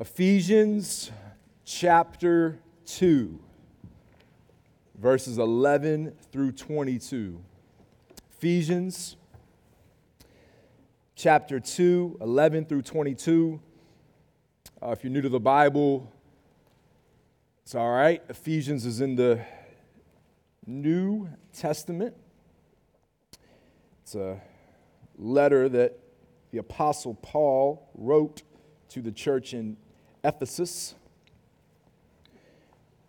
Ephesians 0.00 1.10
chapter 1.66 2.58
2, 2.86 3.38
verses 4.98 5.36
11 5.36 6.14
through 6.32 6.52
22. 6.52 7.38
Ephesians 8.30 9.16
chapter 11.14 11.60
2, 11.60 12.16
11 12.18 12.64
through 12.64 12.80
22. 12.80 13.60
Uh, 14.82 14.88
if 14.88 15.04
you're 15.04 15.12
new 15.12 15.20
to 15.20 15.28
the 15.28 15.38
Bible, 15.38 16.10
it's 17.62 17.74
all 17.74 17.90
right. 17.90 18.22
Ephesians 18.30 18.86
is 18.86 19.02
in 19.02 19.16
the 19.16 19.38
New 20.64 21.28
Testament. 21.52 22.16
It's 24.02 24.14
a 24.14 24.40
letter 25.18 25.68
that 25.68 25.98
the 26.52 26.56
Apostle 26.56 27.12
Paul 27.16 27.90
wrote 27.94 28.40
to 28.88 29.02
the 29.02 29.12
church 29.12 29.52
in 29.52 29.76
Ephesus. 30.22 30.94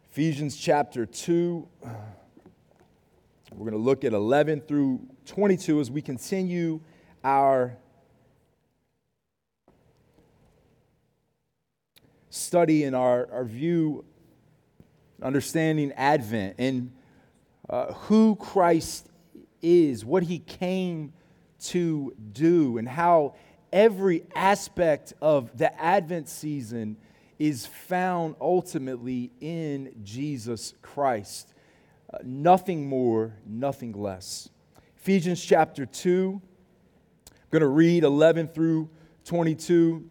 Ephesians 0.09 0.55
chapter 0.55 1.05
2. 1.05 1.67
We're 3.51 3.57
going 3.57 3.71
to 3.71 3.77
look 3.77 4.05
at 4.05 4.13
11 4.13 4.61
through 4.61 5.01
22 5.25 5.81
as 5.81 5.91
we 5.91 6.01
continue 6.01 6.79
our 7.21 7.75
study 12.29 12.85
and 12.85 12.95
our, 12.95 13.29
our 13.29 13.43
view, 13.43 14.05
understanding 15.21 15.91
Advent 15.97 16.55
and 16.59 16.93
uh, 17.69 17.91
who 17.93 18.37
Christ 18.37 19.09
is, 19.61 20.05
what 20.05 20.23
he 20.23 20.39
came 20.39 21.11
to 21.65 22.15
do, 22.31 22.77
and 22.77 22.87
how 22.87 23.35
every 23.71 24.23
aspect 24.35 25.13
of 25.21 25.57
the 25.57 25.79
Advent 25.81 26.27
season 26.29 26.97
is 27.41 27.65
found 27.65 28.35
ultimately 28.39 29.31
in 29.41 29.91
Jesus 30.03 30.75
Christ. 30.83 31.51
Uh, 32.13 32.19
nothing 32.23 32.87
more, 32.87 33.33
nothing 33.47 33.93
less. 33.93 34.47
Ephesians 34.99 35.43
chapter 35.43 35.87
2, 35.87 36.39
I'm 36.39 37.33
going 37.49 37.61
to 37.61 37.67
read 37.67 38.03
11 38.03 38.49
through 38.49 38.91
22. 39.25 40.07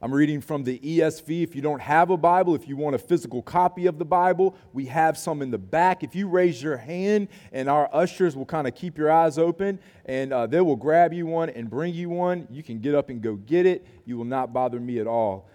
I'm 0.00 0.14
reading 0.14 0.40
from 0.40 0.62
the 0.62 0.78
ESV. 0.78 1.42
If 1.42 1.56
you 1.56 1.62
don't 1.62 1.80
have 1.80 2.10
a 2.10 2.16
Bible, 2.16 2.54
if 2.54 2.68
you 2.68 2.76
want 2.76 2.94
a 2.94 2.98
physical 2.98 3.42
copy 3.42 3.86
of 3.86 3.98
the 3.98 4.04
Bible, 4.04 4.54
we 4.72 4.86
have 4.86 5.18
some 5.18 5.42
in 5.42 5.50
the 5.50 5.58
back. 5.58 6.04
If 6.04 6.14
you 6.14 6.28
raise 6.28 6.62
your 6.62 6.76
hand, 6.76 7.26
and 7.50 7.68
our 7.68 7.90
ushers 7.92 8.36
will 8.36 8.46
kind 8.46 8.68
of 8.68 8.76
keep 8.76 8.96
your 8.96 9.10
eyes 9.10 9.38
open, 9.38 9.80
and 10.04 10.32
uh, 10.32 10.46
they 10.46 10.60
will 10.60 10.76
grab 10.76 11.12
you 11.12 11.26
one 11.26 11.50
and 11.50 11.68
bring 11.68 11.94
you 11.94 12.10
one, 12.10 12.46
you 12.48 12.62
can 12.62 12.78
get 12.78 12.94
up 12.94 13.08
and 13.08 13.20
go 13.20 13.34
get 13.34 13.66
it. 13.66 13.84
You 14.04 14.16
will 14.16 14.24
not 14.24 14.52
bother 14.52 14.78
me 14.78 15.00
at 15.00 15.08
all. 15.08 15.48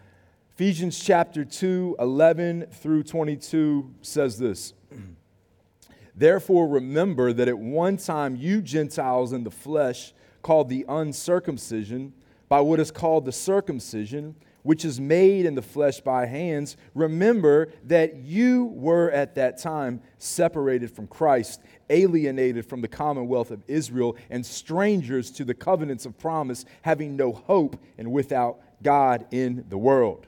Ephesians 0.59 0.99
chapter 0.99 1.45
2, 1.45 1.95
11 1.99 2.67
through 2.69 3.01
22 3.01 3.95
says 4.01 4.37
this. 4.37 4.73
Therefore, 6.13 6.67
remember 6.67 7.31
that 7.31 7.47
at 7.47 7.57
one 7.57 7.95
time 7.95 8.35
you 8.35 8.61
Gentiles 8.61 9.31
in 9.31 9.45
the 9.45 9.51
flesh, 9.51 10.13
called 10.41 10.67
the 10.67 10.85
uncircumcision, 10.89 12.11
by 12.49 12.59
what 12.59 12.81
is 12.81 12.91
called 12.91 13.23
the 13.23 13.31
circumcision, 13.31 14.35
which 14.63 14.83
is 14.83 14.99
made 14.99 15.45
in 15.45 15.55
the 15.55 15.61
flesh 15.61 16.01
by 16.01 16.25
hands, 16.25 16.75
remember 16.93 17.71
that 17.85 18.17
you 18.17 18.65
were 18.65 19.09
at 19.11 19.35
that 19.35 19.59
time 19.59 20.01
separated 20.17 20.91
from 20.91 21.07
Christ, 21.07 21.61
alienated 21.89 22.65
from 22.65 22.81
the 22.81 22.89
commonwealth 22.89 23.51
of 23.51 23.63
Israel, 23.69 24.17
and 24.29 24.45
strangers 24.45 25.31
to 25.31 25.45
the 25.45 25.53
covenants 25.53 26.05
of 26.05 26.19
promise, 26.19 26.65
having 26.81 27.15
no 27.15 27.31
hope 27.31 27.81
and 27.97 28.11
without 28.11 28.59
God 28.83 29.25
in 29.31 29.63
the 29.69 29.77
world. 29.77 30.27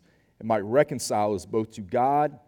and 0.41 0.47
might 0.47 0.63
reconcile 0.63 1.35
us 1.35 1.45
both 1.45 1.69
to 1.73 1.81
God 1.81 2.39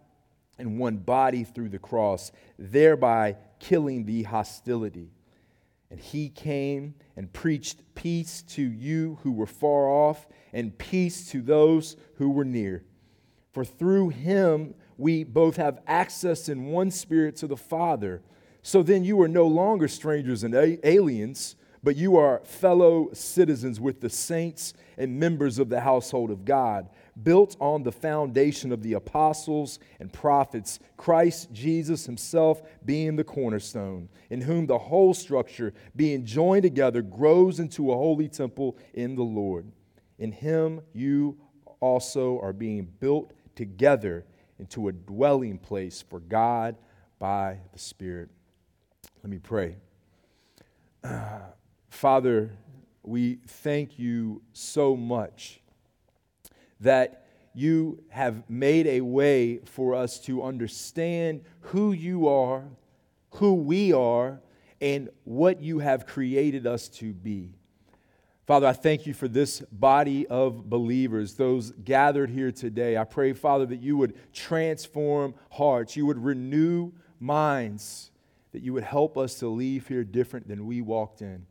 and 0.58 0.80
one 0.80 0.96
body 0.96 1.44
through 1.44 1.68
the 1.68 1.78
cross, 1.78 2.32
thereby 2.58 3.36
killing 3.60 4.04
the 4.04 4.24
hostility. 4.24 5.12
And 5.92 6.00
he 6.00 6.28
came 6.28 6.96
and 7.16 7.32
preached 7.32 7.82
peace 7.94 8.42
to 8.48 8.62
you 8.62 9.18
who 9.22 9.30
were 9.30 9.46
far 9.46 9.88
off, 9.88 10.26
and 10.52 10.76
peace 10.76 11.30
to 11.30 11.40
those 11.40 11.96
who 12.16 12.30
were 12.30 12.44
near. 12.44 12.82
For 13.52 13.64
through 13.64 14.08
him 14.08 14.74
we 14.98 15.22
both 15.22 15.56
have 15.56 15.78
access 15.86 16.48
in 16.48 16.66
one 16.66 16.90
spirit 16.90 17.36
to 17.36 17.46
the 17.46 17.56
Father. 17.56 18.22
So 18.62 18.82
then 18.82 19.04
you 19.04 19.22
are 19.22 19.28
no 19.28 19.46
longer 19.46 19.86
strangers 19.86 20.42
and 20.42 20.52
aliens, 20.82 21.54
but 21.84 21.94
you 21.94 22.16
are 22.16 22.40
fellow 22.44 23.10
citizens 23.12 23.78
with 23.78 24.00
the 24.00 24.10
saints 24.10 24.74
and 24.98 25.20
members 25.20 25.60
of 25.60 25.68
the 25.68 25.80
household 25.80 26.32
of 26.32 26.44
God 26.44 26.88
built 27.22 27.56
on 27.60 27.82
the 27.82 27.92
foundation 27.92 28.72
of 28.72 28.82
the 28.82 28.94
apostles 28.94 29.78
and 30.00 30.12
prophets, 30.12 30.80
Christ 30.96 31.52
Jesus 31.52 32.06
himself 32.06 32.62
being 32.84 33.16
the 33.16 33.24
cornerstone, 33.24 34.08
in 34.30 34.40
whom 34.40 34.66
the 34.66 34.78
whole 34.78 35.14
structure, 35.14 35.72
being 35.94 36.24
joined 36.24 36.62
together, 36.62 37.02
grows 37.02 37.60
into 37.60 37.92
a 37.92 37.96
holy 37.96 38.28
temple 38.28 38.76
in 38.94 39.14
the 39.14 39.22
Lord. 39.22 39.70
In 40.18 40.32
him 40.32 40.80
you 40.92 41.38
also 41.80 42.40
are 42.40 42.52
being 42.52 42.88
built 43.00 43.32
together 43.54 44.24
into 44.58 44.88
a 44.88 44.92
dwelling 44.92 45.58
place 45.58 46.02
for 46.02 46.20
God 46.20 46.76
by 47.18 47.58
the 47.72 47.78
Spirit. 47.78 48.30
Let 49.22 49.30
me 49.30 49.38
pray. 49.38 49.76
Father, 51.88 52.50
we 53.02 53.38
thank 53.46 53.98
you 53.98 54.42
so 54.52 54.96
much 54.96 55.60
that 56.84 57.26
you 57.54 58.02
have 58.08 58.48
made 58.48 58.86
a 58.86 59.00
way 59.00 59.58
for 59.64 59.94
us 59.94 60.18
to 60.20 60.42
understand 60.42 61.42
who 61.60 61.92
you 61.92 62.28
are, 62.28 62.64
who 63.32 63.54
we 63.54 63.92
are, 63.92 64.40
and 64.80 65.08
what 65.24 65.60
you 65.60 65.78
have 65.78 66.06
created 66.06 66.66
us 66.66 66.88
to 66.88 67.12
be. 67.12 67.54
Father, 68.46 68.66
I 68.66 68.74
thank 68.74 69.06
you 69.06 69.14
for 69.14 69.28
this 69.28 69.60
body 69.72 70.26
of 70.26 70.68
believers, 70.68 71.34
those 71.34 71.70
gathered 71.70 72.28
here 72.28 72.52
today. 72.52 72.98
I 72.98 73.04
pray, 73.04 73.32
Father, 73.32 73.64
that 73.66 73.80
you 73.80 73.96
would 73.96 74.14
transform 74.34 75.34
hearts, 75.50 75.96
you 75.96 76.04
would 76.04 76.22
renew 76.22 76.92
minds, 77.18 78.10
that 78.52 78.62
you 78.62 78.74
would 78.74 78.84
help 78.84 79.16
us 79.16 79.38
to 79.38 79.48
leave 79.48 79.88
here 79.88 80.04
different 80.04 80.46
than 80.46 80.66
we 80.66 80.82
walked 80.82 81.22
in. 81.22 81.46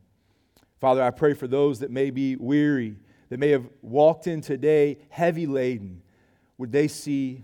Father, 0.80 1.02
I 1.02 1.10
pray 1.10 1.34
for 1.34 1.48
those 1.48 1.80
that 1.80 1.90
may 1.90 2.10
be 2.10 2.36
weary 2.36 2.96
that 3.34 3.38
may 3.38 3.48
have 3.48 3.68
walked 3.82 4.28
in 4.28 4.40
today 4.40 4.96
heavy 5.08 5.44
laden, 5.44 6.00
would 6.56 6.70
they 6.70 6.86
see 6.86 7.42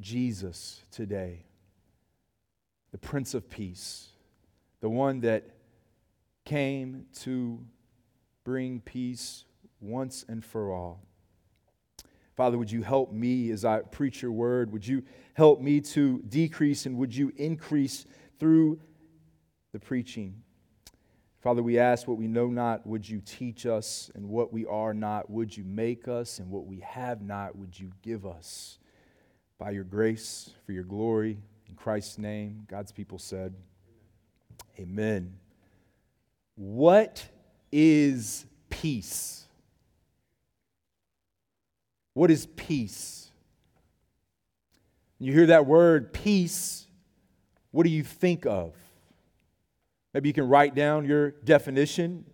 Jesus 0.00 0.80
today, 0.90 1.44
the 2.92 2.96
Prince 2.96 3.34
of 3.34 3.50
Peace, 3.50 4.08
the 4.80 4.88
one 4.88 5.20
that 5.20 5.44
came 6.46 7.04
to 7.20 7.62
bring 8.42 8.80
peace 8.80 9.44
once 9.82 10.24
and 10.30 10.42
for 10.42 10.72
all? 10.72 11.02
Father, 12.34 12.56
would 12.56 12.72
you 12.72 12.80
help 12.82 13.12
me 13.12 13.50
as 13.50 13.66
I 13.66 13.80
preach 13.80 14.22
your 14.22 14.32
word? 14.32 14.72
Would 14.72 14.86
you 14.86 15.02
help 15.34 15.60
me 15.60 15.82
to 15.82 16.22
decrease 16.22 16.86
and 16.86 16.96
would 16.96 17.14
you 17.14 17.34
increase 17.36 18.06
through 18.40 18.80
the 19.72 19.78
preaching? 19.78 20.42
Father, 21.42 21.60
we 21.60 21.76
ask 21.76 22.06
what 22.06 22.18
we 22.18 22.28
know 22.28 22.46
not, 22.46 22.86
would 22.86 23.08
you 23.08 23.20
teach 23.20 23.66
us? 23.66 24.12
And 24.14 24.28
what 24.28 24.52
we 24.52 24.64
are 24.64 24.94
not, 24.94 25.28
would 25.28 25.56
you 25.56 25.64
make 25.64 26.06
us? 26.06 26.38
And 26.38 26.48
what 26.50 26.66
we 26.66 26.78
have 26.78 27.20
not, 27.20 27.56
would 27.56 27.78
you 27.78 27.90
give 28.00 28.24
us? 28.24 28.78
By 29.58 29.72
your 29.72 29.82
grace, 29.82 30.50
for 30.64 30.70
your 30.70 30.84
glory, 30.84 31.38
in 31.68 31.74
Christ's 31.74 32.16
name, 32.16 32.64
God's 32.70 32.92
people 32.92 33.18
said, 33.18 33.54
Amen. 34.78 35.34
What 36.54 37.26
is 37.72 38.46
peace? 38.70 39.44
What 42.14 42.30
is 42.30 42.46
peace? 42.46 43.32
You 45.18 45.32
hear 45.32 45.46
that 45.46 45.66
word 45.66 46.12
peace, 46.12 46.86
what 47.72 47.82
do 47.82 47.90
you 47.90 48.04
think 48.04 48.46
of? 48.46 48.74
Maybe 50.14 50.28
you 50.28 50.32
can 50.32 50.48
write 50.48 50.74
down 50.74 51.04
your 51.04 51.30
definition. 51.30 52.24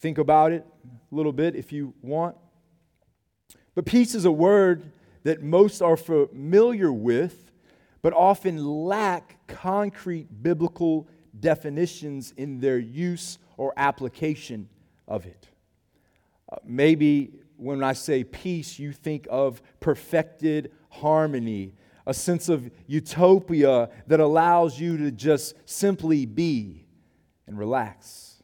Think 0.00 0.18
about 0.18 0.52
it 0.52 0.64
a 0.84 1.14
little 1.14 1.32
bit 1.32 1.56
if 1.56 1.72
you 1.72 1.94
want. 2.02 2.36
But 3.74 3.86
peace 3.86 4.14
is 4.14 4.24
a 4.24 4.32
word 4.32 4.92
that 5.24 5.42
most 5.42 5.82
are 5.82 5.96
familiar 5.96 6.92
with, 6.92 7.50
but 8.02 8.12
often 8.12 8.64
lack 8.64 9.46
concrete 9.46 10.42
biblical 10.42 11.08
definitions 11.38 12.32
in 12.36 12.60
their 12.60 12.78
use 12.78 13.38
or 13.56 13.72
application 13.76 14.68
of 15.08 15.26
it. 15.26 15.48
Uh, 16.50 16.56
maybe 16.64 17.32
when 17.56 17.82
I 17.82 17.94
say 17.94 18.24
peace, 18.24 18.78
you 18.78 18.92
think 18.92 19.26
of 19.30 19.62
perfected 19.80 20.72
harmony, 20.90 21.74
a 22.06 22.14
sense 22.14 22.48
of 22.48 22.70
utopia 22.86 23.88
that 24.06 24.20
allows 24.20 24.78
you 24.78 24.96
to 24.98 25.10
just 25.10 25.54
simply 25.64 26.26
be 26.26 26.86
and 27.46 27.58
relax. 27.58 28.42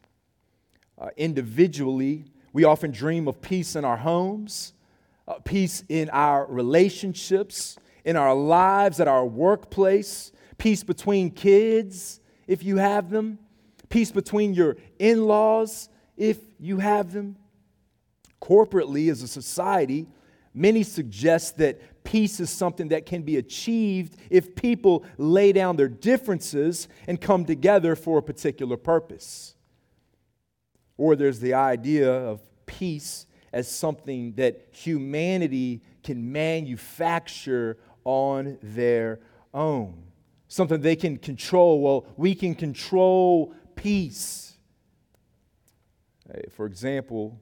Uh, 0.97 1.09
individually, 1.17 2.25
we 2.53 2.63
often 2.63 2.91
dream 2.91 3.27
of 3.27 3.41
peace 3.41 3.75
in 3.75 3.85
our 3.85 3.97
homes, 3.97 4.73
uh, 5.27 5.35
peace 5.43 5.83
in 5.89 6.09
our 6.09 6.45
relationships, 6.47 7.77
in 8.03 8.15
our 8.15 8.35
lives, 8.35 8.99
at 8.99 9.07
our 9.07 9.25
workplace, 9.25 10.31
peace 10.57 10.83
between 10.83 11.29
kids, 11.29 12.19
if 12.47 12.63
you 12.63 12.77
have 12.77 13.09
them, 13.09 13.39
peace 13.89 14.11
between 14.11 14.53
your 14.53 14.77
in 14.99 15.25
laws, 15.25 15.89
if 16.17 16.37
you 16.59 16.77
have 16.79 17.13
them. 17.13 17.35
Corporately, 18.41 19.11
as 19.11 19.21
a 19.21 19.27
society, 19.27 20.07
many 20.53 20.83
suggest 20.83 21.57
that 21.57 21.79
peace 22.03 22.39
is 22.39 22.49
something 22.49 22.89
that 22.89 23.05
can 23.05 23.21
be 23.21 23.37
achieved 23.37 24.17
if 24.29 24.55
people 24.55 25.05
lay 25.17 25.51
down 25.51 25.75
their 25.75 25.87
differences 25.87 26.87
and 27.07 27.19
come 27.19 27.45
together 27.45 27.95
for 27.95 28.17
a 28.19 28.23
particular 28.23 28.77
purpose. 28.77 29.55
Or 30.97 31.15
there's 31.15 31.39
the 31.39 31.53
idea 31.53 32.11
of 32.11 32.41
peace 32.65 33.25
as 33.53 33.69
something 33.69 34.33
that 34.33 34.67
humanity 34.71 35.81
can 36.03 36.31
manufacture 36.31 37.77
on 38.03 38.57
their 38.61 39.19
own, 39.53 40.03
something 40.47 40.81
they 40.81 40.95
can 40.95 41.17
control. 41.17 41.81
Well, 41.81 42.05
we 42.17 42.33
can 42.33 42.55
control 42.55 43.53
peace. 43.75 44.57
For 46.51 46.65
example, 46.65 47.39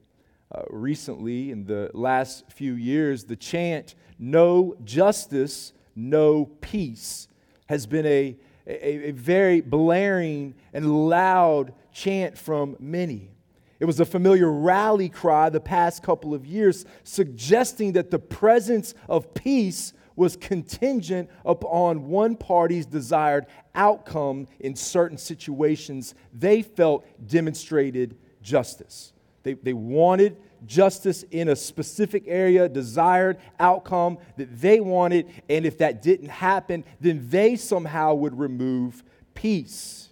uh, 0.52 0.62
recently, 0.68 1.50
in 1.50 1.64
the 1.64 1.90
last 1.94 2.50
few 2.50 2.74
years, 2.74 3.24
the 3.24 3.36
chant, 3.36 3.94
No 4.18 4.76
justice, 4.84 5.72
no 5.94 6.46
peace, 6.60 7.28
has 7.68 7.86
been 7.86 8.06
a, 8.06 8.36
a, 8.66 9.08
a 9.08 9.10
very 9.12 9.60
blaring 9.60 10.54
and 10.72 11.08
loud 11.08 11.72
chant 11.92 12.36
from 12.36 12.76
many. 12.80 13.30
It 13.78 13.84
was 13.84 14.00
a 14.00 14.04
familiar 14.04 14.50
rally 14.50 15.08
cry 15.08 15.48
the 15.48 15.60
past 15.60 16.02
couple 16.02 16.34
of 16.34 16.44
years, 16.44 16.84
suggesting 17.02 17.92
that 17.92 18.10
the 18.10 18.18
presence 18.18 18.94
of 19.08 19.32
peace 19.32 19.94
was 20.16 20.36
contingent 20.36 21.30
upon 21.46 22.08
one 22.08 22.36
party's 22.36 22.84
desired 22.84 23.46
outcome 23.74 24.48
in 24.58 24.76
certain 24.76 25.16
situations 25.16 26.14
they 26.34 26.60
felt 26.60 27.06
demonstrated 27.26 28.18
justice. 28.42 29.14
They, 29.42 29.54
they 29.54 29.72
wanted 29.72 30.36
justice 30.66 31.24
in 31.30 31.48
a 31.48 31.56
specific 31.56 32.24
area, 32.26 32.68
desired 32.68 33.38
outcome 33.58 34.18
that 34.36 34.60
they 34.60 34.80
wanted, 34.80 35.26
and 35.48 35.64
if 35.64 35.78
that 35.78 36.02
didn't 36.02 36.28
happen, 36.28 36.84
then 37.00 37.26
they 37.30 37.56
somehow 37.56 38.14
would 38.14 38.38
remove 38.38 39.02
peace. 39.34 40.10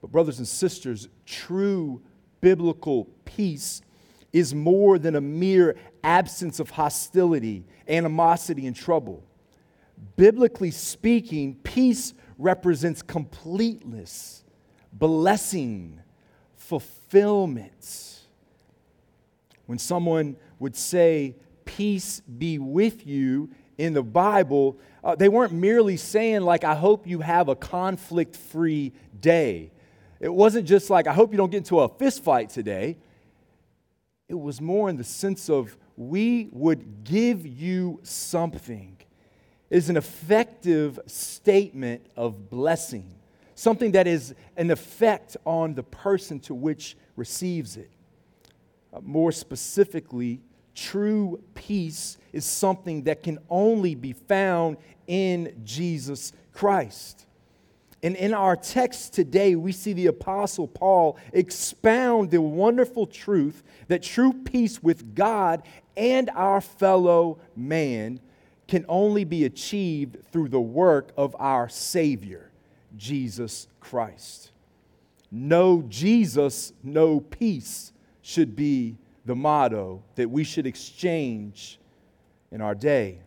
But, 0.00 0.12
brothers 0.12 0.38
and 0.38 0.46
sisters, 0.46 1.08
true 1.26 2.02
biblical 2.40 3.06
peace 3.24 3.82
is 4.32 4.54
more 4.54 4.98
than 4.98 5.16
a 5.16 5.20
mere 5.20 5.76
absence 6.02 6.60
of 6.60 6.70
hostility, 6.70 7.64
animosity, 7.88 8.66
and 8.66 8.76
trouble. 8.76 9.24
Biblically 10.16 10.70
speaking, 10.70 11.54
peace 11.62 12.14
represents 12.36 13.00
completeness, 13.00 14.44
blessing, 14.92 16.00
fulfillment. 16.56 17.03
When 19.66 19.78
someone 19.78 20.36
would 20.58 20.76
say, 20.76 21.36
Peace 21.64 22.20
be 22.20 22.58
with 22.58 23.06
you 23.06 23.50
in 23.78 23.94
the 23.94 24.02
Bible, 24.02 24.78
uh, 25.02 25.14
they 25.14 25.28
weren't 25.28 25.52
merely 25.52 25.96
saying, 25.96 26.42
like, 26.42 26.62
I 26.62 26.74
hope 26.74 27.06
you 27.06 27.20
have 27.20 27.48
a 27.48 27.56
conflict 27.56 28.36
free 28.36 28.92
day. 29.18 29.70
It 30.20 30.32
wasn't 30.32 30.68
just 30.68 30.90
like, 30.90 31.06
I 31.06 31.12
hope 31.12 31.32
you 31.32 31.38
don't 31.38 31.50
get 31.50 31.58
into 31.58 31.80
a 31.80 31.88
fist 31.88 32.22
fight 32.22 32.50
today. 32.50 32.98
It 34.28 34.38
was 34.38 34.60
more 34.60 34.88
in 34.88 34.96
the 34.96 35.04
sense 35.04 35.48
of, 35.48 35.76
we 35.96 36.48
would 36.52 37.04
give 37.04 37.46
you 37.46 38.00
something. 38.02 38.96
It 39.70 39.76
is 39.76 39.88
an 39.88 39.96
effective 39.96 40.98
statement 41.06 42.06
of 42.16 42.50
blessing 42.50 43.14
something 43.54 43.92
that 43.92 44.06
is 44.06 44.34
an 44.56 44.70
effect 44.70 45.36
on 45.44 45.74
the 45.74 45.82
person 45.82 46.40
to 46.40 46.54
which 46.54 46.96
receives 47.16 47.76
it. 47.76 47.90
Uh, 48.92 49.00
more 49.02 49.32
specifically, 49.32 50.40
true 50.74 51.42
peace 51.54 52.18
is 52.32 52.44
something 52.44 53.04
that 53.04 53.22
can 53.22 53.38
only 53.48 53.94
be 53.94 54.12
found 54.12 54.76
in 55.06 55.60
Jesus 55.64 56.32
Christ. 56.52 57.26
And 58.02 58.16
in 58.16 58.34
our 58.34 58.54
text 58.54 59.14
today, 59.14 59.56
we 59.56 59.72
see 59.72 59.94
the 59.94 60.08
Apostle 60.08 60.68
Paul 60.68 61.16
expound 61.32 62.30
the 62.30 62.40
wonderful 62.40 63.06
truth 63.06 63.62
that 63.88 64.02
true 64.02 64.32
peace 64.32 64.82
with 64.82 65.14
God 65.14 65.62
and 65.96 66.28
our 66.34 66.60
fellow 66.60 67.38
man 67.56 68.20
can 68.68 68.84
only 68.88 69.24
be 69.24 69.44
achieved 69.44 70.18
through 70.30 70.48
the 70.48 70.60
work 70.60 71.12
of 71.16 71.34
our 71.38 71.68
Savior. 71.68 72.50
Jesus 72.96 73.68
Christ. 73.80 74.50
No 75.36 75.82
Jesus, 75.88 76.72
no 76.84 77.18
peace 77.18 77.92
should 78.22 78.54
be 78.54 78.98
the 79.24 79.34
motto 79.34 80.04
that 80.14 80.30
we 80.30 80.44
should 80.44 80.64
exchange 80.64 81.80
in 82.52 82.60
our 82.60 82.76
day. 82.76 83.18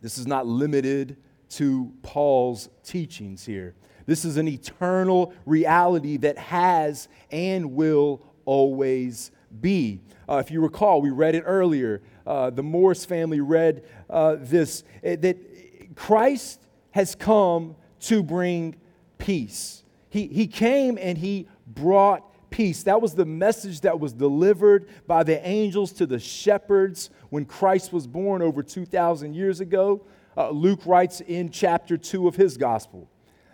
This 0.00 0.18
is 0.18 0.28
not 0.28 0.46
limited 0.46 1.16
to 1.50 1.92
Paul's 2.02 2.68
teachings 2.84 3.44
here. 3.44 3.74
This 4.06 4.24
is 4.24 4.36
an 4.36 4.46
eternal 4.46 5.34
reality 5.46 6.16
that 6.18 6.38
has 6.38 7.08
and 7.32 7.72
will 7.72 8.22
always 8.44 9.32
be. 9.60 10.00
Uh, 10.28 10.36
if 10.36 10.48
you 10.52 10.60
recall, 10.60 11.02
we 11.02 11.10
read 11.10 11.34
it 11.34 11.42
earlier. 11.44 12.02
Uh, 12.24 12.50
the 12.50 12.62
Morris 12.62 13.04
family 13.04 13.40
read 13.40 13.82
uh, 14.08 14.36
this 14.38 14.84
eh, 15.02 15.16
that 15.16 15.96
Christ 15.96 16.60
has 16.92 17.16
come 17.16 17.74
to 18.02 18.22
bring 18.22 18.76
peace. 19.18 19.83
He, 20.14 20.28
he 20.28 20.46
came 20.46 20.96
and 20.96 21.18
he 21.18 21.48
brought 21.66 22.48
peace. 22.48 22.84
That 22.84 23.02
was 23.02 23.16
the 23.16 23.24
message 23.24 23.80
that 23.80 23.98
was 23.98 24.12
delivered 24.12 24.88
by 25.08 25.24
the 25.24 25.44
angels 25.44 25.90
to 25.94 26.06
the 26.06 26.20
shepherds 26.20 27.10
when 27.30 27.44
Christ 27.44 27.92
was 27.92 28.06
born 28.06 28.40
over 28.40 28.62
2,000 28.62 29.34
years 29.34 29.58
ago. 29.58 30.06
Uh, 30.36 30.50
Luke 30.50 30.86
writes 30.86 31.20
in 31.20 31.50
chapter 31.50 31.96
2 31.96 32.28
of 32.28 32.36
his 32.36 32.56
gospel. 32.56 33.10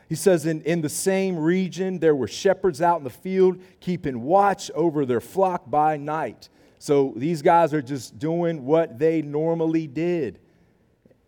He 0.07 0.15
says, 0.15 0.45
in, 0.45 0.61
in 0.65 0.83
the 0.83 0.91
same 0.91 1.39
region, 1.39 1.99
there 1.99 2.15
were 2.15 2.29
shepherds 2.29 2.83
out 2.83 2.99
in 2.99 3.05
the 3.05 3.09
field 3.09 3.63
keeping 3.81 4.21
watch 4.21 4.71
over 4.75 5.07
their 5.07 5.23
flock 5.23 5.71
by 5.71 5.97
night. 5.97 6.51
So 6.79 7.15
these 7.17 7.41
guys 7.41 7.73
are 7.73 7.81
just 7.81 8.19
doing 8.19 8.67
what 8.67 8.99
they 8.99 9.23
normally 9.23 9.87
did. 9.87 10.41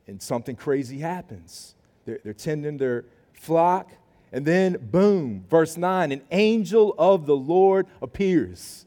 And 0.07 0.21
something 0.21 0.57
crazy 0.57 0.99
happens. 0.99 1.75
They're, 2.05 2.21
they're 2.23 2.35
tending 2.35 2.77
their 2.77 3.07
flock, 3.33 3.93
and 4.33 4.47
then 4.47 4.79
boom, 4.91 5.45
verse 5.49 5.77
9 5.77 6.11
an 6.11 6.23
angel 6.31 6.95
of 6.99 7.27
the 7.27 7.37
Lord 7.37 7.87
appears. 8.01 8.87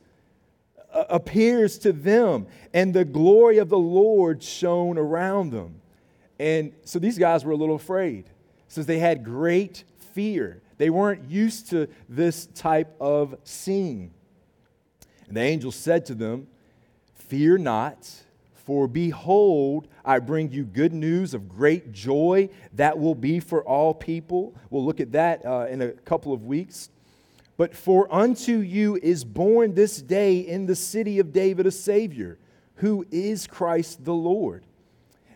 Appears 0.91 1.77
to 1.79 1.91
them, 1.91 2.47
and 2.73 2.93
the 2.93 3.05
glory 3.05 3.57
of 3.57 3.69
the 3.69 3.77
Lord 3.77 4.41
shone 4.41 4.97
around 4.97 5.51
them. 5.51 5.81
And 6.39 6.73
so 6.83 6.99
these 6.99 7.17
guys 7.17 7.43
were 7.43 7.51
a 7.51 7.57
little 7.57 7.75
afraid. 7.75 8.29
Says 8.69 8.85
they 8.85 8.99
had 8.99 9.23
great 9.23 9.83
fear. 10.13 10.61
They 10.77 10.89
weren't 10.89 11.29
used 11.29 11.69
to 11.69 11.87
this 12.09 12.45
type 12.47 12.95
of 12.99 13.37
scene. 13.43 14.11
And 15.27 15.35
the 15.35 15.41
angel 15.41 15.71
said 15.71 16.05
to 16.07 16.15
them, 16.15 16.47
Fear 17.15 17.59
not 17.59 18.09
for 18.65 18.87
behold, 18.87 19.87
I 20.03 20.17
bring 20.17 20.51
you 20.51 20.65
good 20.65 20.91
news 20.91 21.35
of 21.35 21.47
great 21.47 21.91
joy 21.91 22.49
that 22.73 22.97
will 22.97 23.13
be 23.13 23.39
for 23.39 23.63
all 23.63 23.93
people. 23.93 24.55
We'll 24.71 24.83
look 24.83 24.99
at 24.99 25.11
that 25.11 25.45
uh, 25.45 25.67
in 25.69 25.83
a 25.83 25.91
couple 25.91 26.33
of 26.33 26.45
weeks. 26.45 26.89
But 27.57 27.75
for 27.75 28.11
unto 28.13 28.57
you 28.57 28.99
is 29.01 29.23
born 29.23 29.75
this 29.75 30.01
day 30.01 30.39
in 30.39 30.65
the 30.65 30.75
city 30.75 31.19
of 31.19 31.31
David 31.31 31.67
a 31.67 31.71
Savior, 31.71 32.39
who 32.77 33.05
is 33.11 33.45
Christ 33.45 34.03
the 34.03 34.13
Lord. 34.13 34.65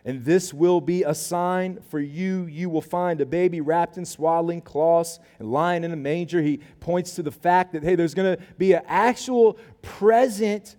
And 0.04 0.24
this 0.24 0.52
will 0.52 0.80
be 0.80 1.04
a 1.04 1.14
sign 1.14 1.78
for 1.88 2.00
you. 2.00 2.46
You 2.46 2.68
will 2.68 2.82
find 2.82 3.20
a 3.20 3.26
baby 3.26 3.60
wrapped 3.60 3.96
in 3.96 4.04
swaddling 4.04 4.60
cloths 4.60 5.20
and 5.38 5.52
lying 5.52 5.84
in 5.84 5.92
a 5.92 5.96
manger. 5.96 6.42
He 6.42 6.58
points 6.80 7.14
to 7.14 7.22
the 7.22 7.30
fact 7.30 7.74
that, 7.74 7.84
hey, 7.84 7.94
there's 7.94 8.14
going 8.14 8.36
to 8.36 8.42
be 8.58 8.72
an 8.72 8.82
actual 8.86 9.56
present 9.82 10.74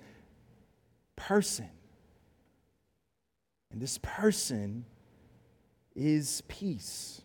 person 1.15 1.70
And 3.72 3.82
this 3.82 3.98
person 4.01 4.86
is 5.96 6.42
peace. 6.48 7.22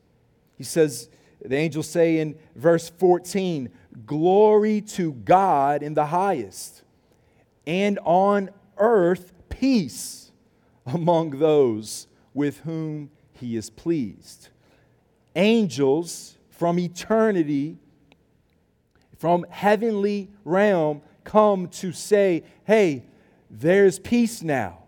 He 0.56 0.64
says, 0.64 1.08
the 1.44 1.56
angels 1.56 1.88
say 1.88 2.18
in 2.18 2.36
verse 2.54 2.88
14, 2.88 3.70
Glory 4.04 4.80
to 4.80 5.12
God 5.12 5.82
in 5.82 5.94
the 5.94 6.06
highest, 6.06 6.82
and 7.66 7.98
on 8.04 8.50
earth 8.78 9.32
peace 9.48 10.32
among 10.86 11.30
those 11.38 12.06
with 12.34 12.60
whom 12.60 13.10
he 13.32 13.56
is 13.56 13.70
pleased. 13.70 14.48
Angels 15.34 16.36
from 16.50 16.78
eternity, 16.78 17.78
from 19.18 19.44
heavenly 19.50 20.30
realm, 20.44 21.02
come 21.24 21.68
to 21.68 21.92
say, 21.92 22.44
Hey, 22.64 23.04
there's 23.50 23.98
peace 23.98 24.42
now. 24.42 24.85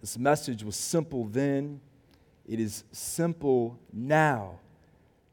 This 0.00 0.18
message 0.18 0.62
was 0.62 0.76
simple 0.76 1.24
then, 1.24 1.80
it 2.46 2.60
is 2.60 2.84
simple 2.92 3.78
now. 3.92 4.60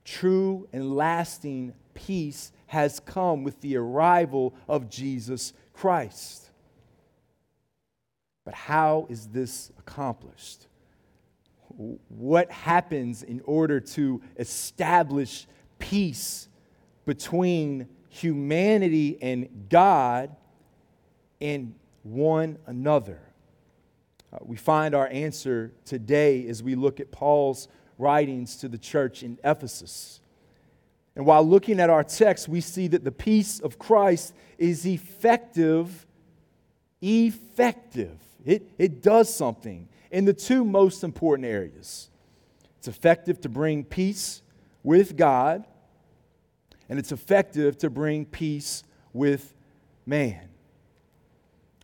True 0.06 0.68
and 0.74 0.96
lasting 0.96 1.74
peace 1.94 2.52
has 2.68 3.00
come 3.00 3.44
with 3.44 3.62
the 3.62 3.78
arrival 3.78 4.54
of 4.68 4.90
Jesus 4.90 5.54
Christ. 5.74 6.50
But 8.46 8.54
how 8.54 9.08
is 9.10 9.28
this 9.28 9.72
accomplished? 9.80 10.68
What 12.10 12.52
happens 12.52 13.24
in 13.24 13.42
order 13.46 13.80
to 13.80 14.22
establish 14.38 15.48
peace 15.80 16.48
between 17.06 17.88
humanity 18.10 19.18
and 19.22 19.68
God 19.70 20.36
and 21.42 21.74
one 22.04 22.58
another? 22.66 23.20
Uh, 24.34 24.38
we 24.42 24.56
find 24.56 24.96
our 24.96 25.08
answer 25.10 25.72
today 25.86 26.48
as 26.48 26.64
we 26.64 26.74
look 26.74 27.00
at 27.00 27.12
Paul's 27.12 27.68
writings 28.00 28.56
to 28.58 28.68
the 28.68 28.78
church 28.78 29.22
in 29.22 29.38
Ephesus. 29.44 30.22
And 31.16 31.26
while 31.26 31.48
looking 31.48 31.80
at 31.80 31.92
our 31.92 32.04
text, 32.04 32.50
we 32.50 32.60
see 32.60 32.88
that 32.88 33.04
the 33.04 33.12
peace 33.12 33.60
of 33.60 33.78
Christ 33.78 34.34
is 34.58 34.88
effective. 34.88 36.08
Effective. 37.02 38.18
It, 38.44 38.72
it 38.80 39.04
does 39.04 39.34
something 39.34 39.88
in 40.10 40.26
the 40.26 40.34
two 40.34 40.66
most 40.66 41.04
important 41.04 41.48
areas. 41.48 42.10
It's 42.80 42.88
effective 42.88 43.40
to 43.42 43.50
bring 43.50 43.84
peace 43.84 44.42
with 44.82 45.16
God, 45.16 45.66
and 46.90 46.98
it's 46.98 47.12
effective 47.12 47.78
to 47.78 47.90
bring 47.90 48.26
peace 48.26 48.84
with 49.14 49.54
man. 50.06 50.50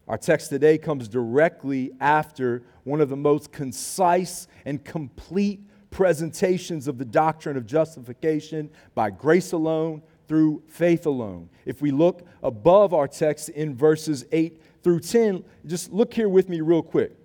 Our 0.09 0.17
text 0.17 0.49
today 0.49 0.79
comes 0.79 1.07
directly 1.07 1.91
after 2.01 2.63
one 2.83 2.99
of 2.99 3.09
the 3.09 3.15
most 3.15 3.51
concise 3.51 4.47
and 4.65 4.83
complete 4.83 5.61
presentations 5.91 6.87
of 6.87 6.97
the 6.97 7.05
doctrine 7.05 7.55
of 7.55 7.67
justification 7.67 8.71
by 8.95 9.11
grace 9.11 9.51
alone 9.51 10.01
through 10.27 10.63
faith 10.67 11.05
alone. 11.05 11.47
If 11.63 11.79
we 11.83 11.91
look 11.91 12.27
above 12.41 12.91
our 12.91 13.07
text 13.07 13.49
in 13.49 13.75
verses 13.75 14.25
8 14.31 14.59
through 14.81 15.01
10, 15.01 15.43
just 15.67 15.93
look 15.93 16.11
here 16.11 16.29
with 16.29 16.49
me 16.49 16.61
real 16.61 16.81
quick. 16.81 17.15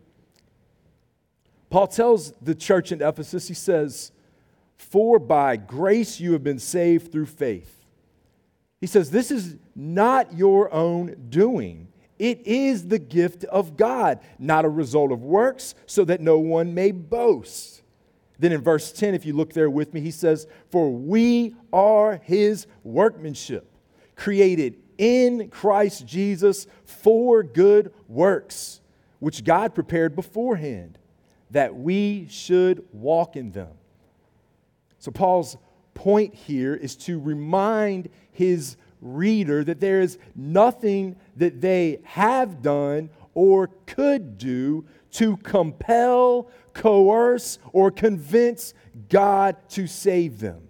Paul 1.70 1.86
tells 1.86 2.32
the 2.42 2.54
church 2.54 2.92
in 2.92 3.00
Ephesus, 3.00 3.48
he 3.48 3.54
says, 3.54 4.12
For 4.76 5.18
by 5.18 5.56
grace 5.56 6.20
you 6.20 6.34
have 6.34 6.44
been 6.44 6.58
saved 6.58 7.10
through 7.10 7.26
faith. 7.26 7.82
He 8.82 8.86
says, 8.86 9.10
This 9.10 9.30
is 9.30 9.56
not 9.74 10.36
your 10.36 10.72
own 10.72 11.28
doing. 11.30 11.88
It 12.18 12.46
is 12.46 12.88
the 12.88 12.98
gift 12.98 13.44
of 13.44 13.76
God, 13.76 14.20
not 14.38 14.64
a 14.64 14.68
result 14.68 15.10
of 15.10 15.22
works, 15.22 15.74
so 15.86 16.04
that 16.04 16.20
no 16.20 16.38
one 16.38 16.74
may 16.74 16.92
boast. 16.92 17.82
Then 18.38 18.52
in 18.52 18.60
verse 18.60 18.92
10, 18.92 19.14
if 19.14 19.24
you 19.24 19.32
look 19.32 19.52
there 19.52 19.70
with 19.70 19.94
me, 19.94 20.00
he 20.00 20.10
says, 20.10 20.46
For 20.70 20.90
we 20.90 21.54
are 21.72 22.20
his 22.22 22.66
workmanship, 22.82 23.70
created 24.16 24.76
in 24.98 25.48
Christ 25.50 26.06
Jesus 26.06 26.66
for 26.84 27.42
good 27.42 27.92
works, 28.08 28.80
which 29.18 29.44
God 29.44 29.74
prepared 29.74 30.14
beforehand, 30.14 30.98
that 31.50 31.74
we 31.74 32.26
should 32.28 32.84
walk 32.92 33.36
in 33.36 33.52
them. 33.52 33.72
So, 34.98 35.10
Paul's 35.10 35.56
point 35.94 36.34
here 36.34 36.74
is 36.74 36.96
to 36.96 37.20
remind 37.20 38.08
his 38.32 38.76
reader 39.04 39.62
that 39.62 39.78
there 39.78 40.00
is 40.00 40.18
nothing 40.34 41.14
that 41.36 41.60
they 41.60 42.00
have 42.02 42.62
done 42.62 43.10
or 43.34 43.68
could 43.86 44.38
do 44.38 44.84
to 45.12 45.36
compel, 45.38 46.50
coerce, 46.72 47.58
or 47.72 47.90
convince 47.90 48.74
God 49.08 49.56
to 49.70 49.86
save 49.86 50.40
them. 50.40 50.68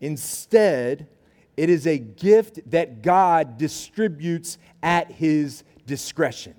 Instead, 0.00 1.08
it 1.56 1.70
is 1.70 1.86
a 1.86 1.98
gift 1.98 2.70
that 2.70 3.02
God 3.02 3.58
distributes 3.58 4.58
at 4.82 5.10
his 5.10 5.64
discretion. 5.86 6.54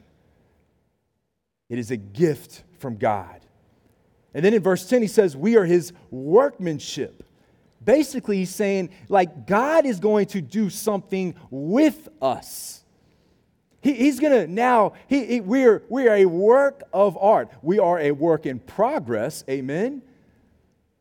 It 1.70 1.80
is 1.80 1.92
a 1.92 1.98
gift 1.98 2.64
from 2.80 2.98
God. 2.98 3.40
And 4.34 4.44
then 4.44 4.54
in 4.54 4.62
verse 4.62 4.88
10, 4.90 5.02
he 5.02 5.08
says, 5.08 5.38
We 5.38 5.56
are 5.56 5.66
his 5.66 5.94
workmanship 6.12 7.24
basically 7.84 8.38
he's 8.38 8.54
saying, 8.54 8.90
like, 9.08 9.48
God 9.48 9.86
is 9.86 10.00
going 10.00 10.28
to 10.28 10.42
do 10.42 10.70
something 10.70 11.36
with 11.50 12.10
us. 12.22 12.84
He, 13.82 13.94
he's 13.94 14.20
going 14.20 14.34
to 14.34 14.48
now, 14.48 14.94
he, 15.08 15.26
he, 15.26 15.42
we're, 15.42 15.84
we 15.90 16.08
are 16.08 16.16
a 16.16 16.26
work 16.26 16.84
of 16.94 17.18
art. 17.18 17.50
We 17.62 17.80
are 17.80 18.00
a 18.00 18.12
work 18.12 18.46
in 18.46 18.60
progress. 18.60 19.44
Amen. 19.50 20.02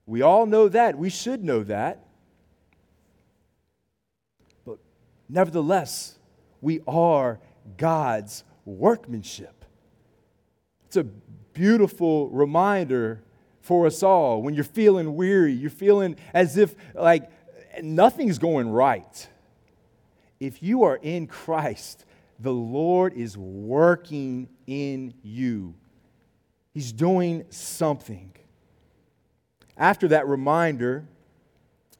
We 0.07 0.23
all 0.23 0.47
know 0.47 0.69
that. 0.69 0.97
We 0.97 1.11
should 1.11 1.45
know 1.45 1.65
that. 1.65 2.05
But 4.65 4.79
nevertheless, 5.29 6.19
we 6.61 6.81
are 6.87 7.41
God's 7.77 8.45
workmanship. 8.65 9.65
It's 10.87 10.97
a 10.97 11.05
beautiful 11.05 12.31
reminder 12.31 13.23
for 13.61 13.87
us 13.87 14.03
all. 14.03 14.43
When 14.43 14.55
you're 14.55 14.65
feeling 14.65 15.15
weary, 15.15 15.53
you're 15.53 15.71
feeling 15.71 16.17
as 16.33 16.57
if 16.57 16.75
like 16.95 17.31
nothing's 17.83 18.39
going 18.39 18.69
right. 18.69 19.29
If 20.41 20.63
you 20.63 20.85
are 20.85 20.97
in 20.97 21.27
Christ, 21.27 22.05
the 22.39 22.53
Lord 22.53 23.13
is 23.15 23.37
working 23.37 24.49
in 24.67 25.15
you. 25.23 25.75
He's 26.73 26.93
doing 26.93 27.45
something. 27.51 28.33
After 29.77 30.09
that 30.09 30.27
reminder, 30.29 31.07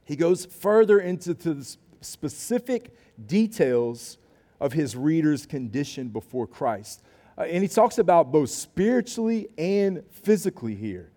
he 0.05 0.17
goes 0.17 0.47
further 0.47 1.01
into 1.01 1.35
the 1.35 1.77
specific 2.01 2.95
details 3.27 4.19
of 4.61 4.73
his 4.73 4.97
reader's 4.97 5.47
condition 5.47 6.09
before 6.09 6.47
Christ. 6.47 7.03
Uh, 7.37 7.43
and 7.43 7.63
he 7.63 7.69
talks 7.69 7.99
about 7.99 8.33
both 8.33 8.51
spiritually 8.51 9.49
and 9.57 10.03
physically 10.11 10.75
here. 10.75 11.11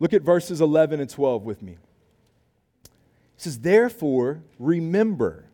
Look 0.00 0.12
at 0.12 0.22
verses 0.22 0.60
11 0.60 1.00
and 1.00 1.10
12 1.10 1.44
with 1.44 1.62
me. 1.62 1.76
He 2.82 2.88
says, 3.36 3.60
Therefore, 3.60 4.42
remember 4.58 5.44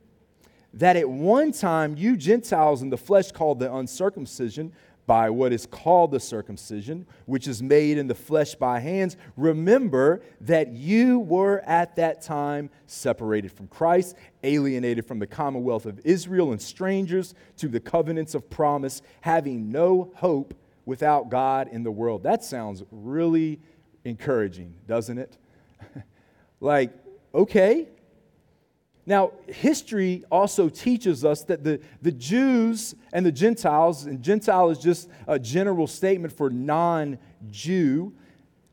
that 0.75 0.97
at 0.97 1.09
one 1.09 1.53
time 1.53 1.97
you 1.97 2.17
Gentiles 2.17 2.83
in 2.83 2.91
the 2.91 2.97
flesh 2.97 3.31
called 3.31 3.59
the 3.59 3.73
uncircumcision 3.73 4.73
by 5.07 5.29
what 5.29 5.53
is 5.53 5.67
called 5.67 6.11
the 6.11 6.21
circumcision, 6.21 7.07
which 7.27 7.47
is 7.47 7.63
made 7.63 7.99
in 7.99 8.07
the 8.07 8.15
flesh 8.15 8.55
by 8.55 8.81
hands, 8.81 9.17
remember 9.37 10.23
that 10.41 10.73
you 10.73 11.19
were 11.19 11.61
at 11.67 11.97
that 11.97 12.23
time 12.23 12.71
separated 12.87 13.53
from 13.53 13.67
Christ, 13.69 14.17
alienated 14.43 15.05
from 15.07 15.19
the 15.19 15.27
commonwealth 15.27 15.85
of 15.85 16.01
Israel, 16.05 16.53
and 16.53 16.61
strangers 16.61 17.35
to 17.59 17.69
the 17.69 17.81
covenants 17.81 18.35
of 18.35 18.49
promise, 18.49 19.03
having 19.21 19.71
no 19.71 20.11
hope 20.17 20.55
without 20.87 21.29
God 21.29 21.69
in 21.69 21.83
the 21.83 21.91
world. 21.91 22.23
That 22.23 22.43
sounds 22.43 22.83
really 22.91 23.61
encouraging, 24.05 24.75
doesn't 24.87 25.19
it? 25.19 25.37
like, 26.61 26.93
okay. 27.35 27.89
Now, 29.07 29.33
history 29.47 30.25
also 30.31 30.69
teaches 30.69 31.25
us 31.25 31.43
that 31.45 31.63
the, 31.63 31.81
the 32.01 32.13
Jews 32.13 32.95
and 33.13 33.25
the 33.25 33.33
Gentiles, 33.33 34.07
and 34.07 34.23
Gentile 34.23 34.71
is 34.71 34.79
just 34.79 35.09
a 35.27 35.39
general 35.39 35.87
statement 35.87 36.33
for 36.33 36.49
non 36.49 37.19
Jew, 37.51 38.15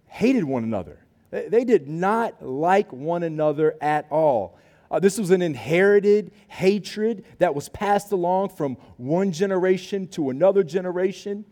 hated 0.07 0.43
one 0.43 0.63
another. 0.63 0.99
They, 1.31 1.63
did 1.63 1.87
not 1.87 2.45
like 2.45 2.91
one 2.91 3.23
another 3.23 3.75
at 3.81 4.05
all. 4.11 4.57
Uh, 4.89 4.99
this 4.99 5.17
was 5.17 5.31
an 5.31 5.41
inherited 5.41 6.33
hatred 6.49 7.23
that 7.37 7.55
was 7.55 7.69
passed 7.69 8.11
along 8.11 8.49
from 8.49 8.75
one 8.97 9.31
generation 9.31 10.07
to 10.09 10.29
another 10.29 10.63
generation. 10.63 11.45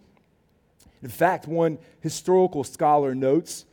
In 1.02 1.08
fact, 1.08 1.48
one 1.48 1.78
historical 2.02 2.66
scholar 2.66 3.16
notes 3.16 3.64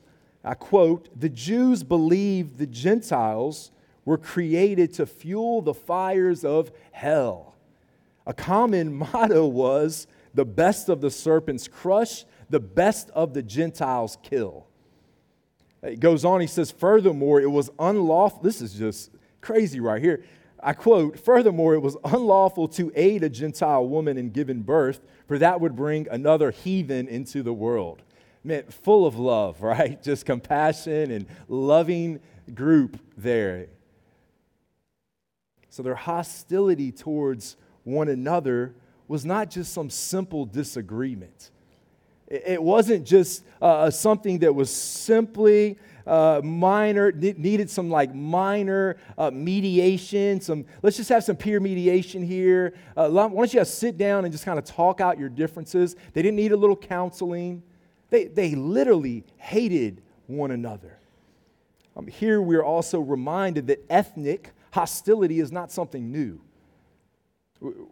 I 0.47 0.55
quote, 0.55 1.09
the 1.19 1.29
Jews 1.29 1.83
believed 1.83 2.59
the 2.59 2.69
Gentiles 2.69 3.73
were 4.05 4.17
created 4.17 4.95
to 4.95 5.05
fuel 5.05 5.61
the 5.61 5.75
fires 5.75 6.45
of 6.45 6.71
hell. 6.93 7.57
A 8.27 8.33
common 8.33 8.95
motto 9.13 9.45
was, 9.45 10.07
the 10.35 10.45
best 10.45 10.89
of 10.89 11.01
the 11.01 11.11
serpents 11.11 11.67
crush, 11.67 12.25
the 12.49 12.61
best 12.61 13.11
of 13.11 13.35
the 13.35 13.43
Gentiles 13.43 14.19
kill. 14.23 14.67
It 15.83 15.99
goes 15.99 16.25
on, 16.25 16.41
he 16.41 16.47
says, 16.47 16.71
Furthermore, 16.71 17.41
it 17.41 17.51
was 17.51 17.71
unlawful. 17.79 18.43
This 18.43 18.61
is 18.61 18.75
just 18.75 19.11
crazy 19.41 19.81
right 19.81 20.01
here. 20.01 20.25
I 20.63 20.75
quote, 20.75 21.19
Furthermore, 21.19 21.75
it 21.75 21.81
was 21.81 21.97
unlawful 22.05 22.69
to 22.69 22.93
aid 22.95 23.25
a 23.25 23.29
Gentile 23.29 23.87
woman 23.89 24.17
in 24.17 24.31
giving 24.31 24.63
birth, 24.63 25.01
for 25.27 25.39
that 25.39 25.61
would 25.61 25.75
bring 25.75 26.07
another 26.09 26.53
heathen 26.53 27.09
into 27.09 27.43
the 27.43 27.53
world. 27.53 28.03
Man, 28.47 28.63
full 28.69 29.07
of 29.07 29.19
love, 29.19 29.61
right? 29.63 30.01
Just 30.01 30.25
compassion 30.25 31.11
and 31.11 31.27
loving 31.49 32.21
group 32.55 33.01
there. 33.17 33.67
So 35.69 35.83
their 35.83 35.97
hostility 35.97 36.93
towards 36.93 37.57
one 37.83 38.09
another 38.09 38.75
was 39.09 39.25
not 39.25 39.51
just 39.51 39.73
some 39.73 39.91
simple 39.91 40.47
disagreement. 40.47 41.51
It 42.29 42.63
wasn't 42.63 43.05
just 43.05 43.45
uh, 43.61 43.91
something 43.91 44.39
that 44.41 44.55
was 44.55 44.73
simply 44.73 45.79
uh, 46.07 46.41
minor, 46.43 47.13
needed 47.13 47.69
some 47.69 47.91
like 47.91 48.15
minor 48.15 48.97
uh, 49.19 49.31
mediation, 49.33 50.41
some, 50.41 50.65
let's 50.83 50.97
just 50.97 51.09
have 51.09 51.25
some 51.25 51.37
peer 51.37 51.61
mediation 51.61 52.23
here. 52.23 52.75
Uh, 52.97 53.09
why 53.09 53.29
don't 53.29 53.53
you 53.53 53.61
guys 53.61 53.73
sit 53.73 53.97
down 53.97 54.25
and 54.25 54.33
just 54.33 54.45
kind 54.45 54.59
of 54.59 54.65
talk 54.65 55.01
out 55.01 55.19
your 55.19 55.29
differences? 55.29 55.97
They 56.15 56.23
didn't 56.23 56.37
need 56.37 56.53
a 56.53 56.57
little 56.57 56.77
counseling. 56.77 57.63
They, 58.11 58.25
they 58.25 58.55
literally 58.55 59.25
hated 59.37 60.03
one 60.27 60.51
another. 60.51 60.99
Um, 61.97 62.07
here 62.07 62.41
we're 62.41 62.65
also 62.65 63.01
reminded 63.01 63.67
that 63.69 63.85
ethnic 63.89 64.53
hostility 64.73 65.41
is 65.41 65.51
not 65.51 65.73
something 65.73 66.13
new. 66.13 66.41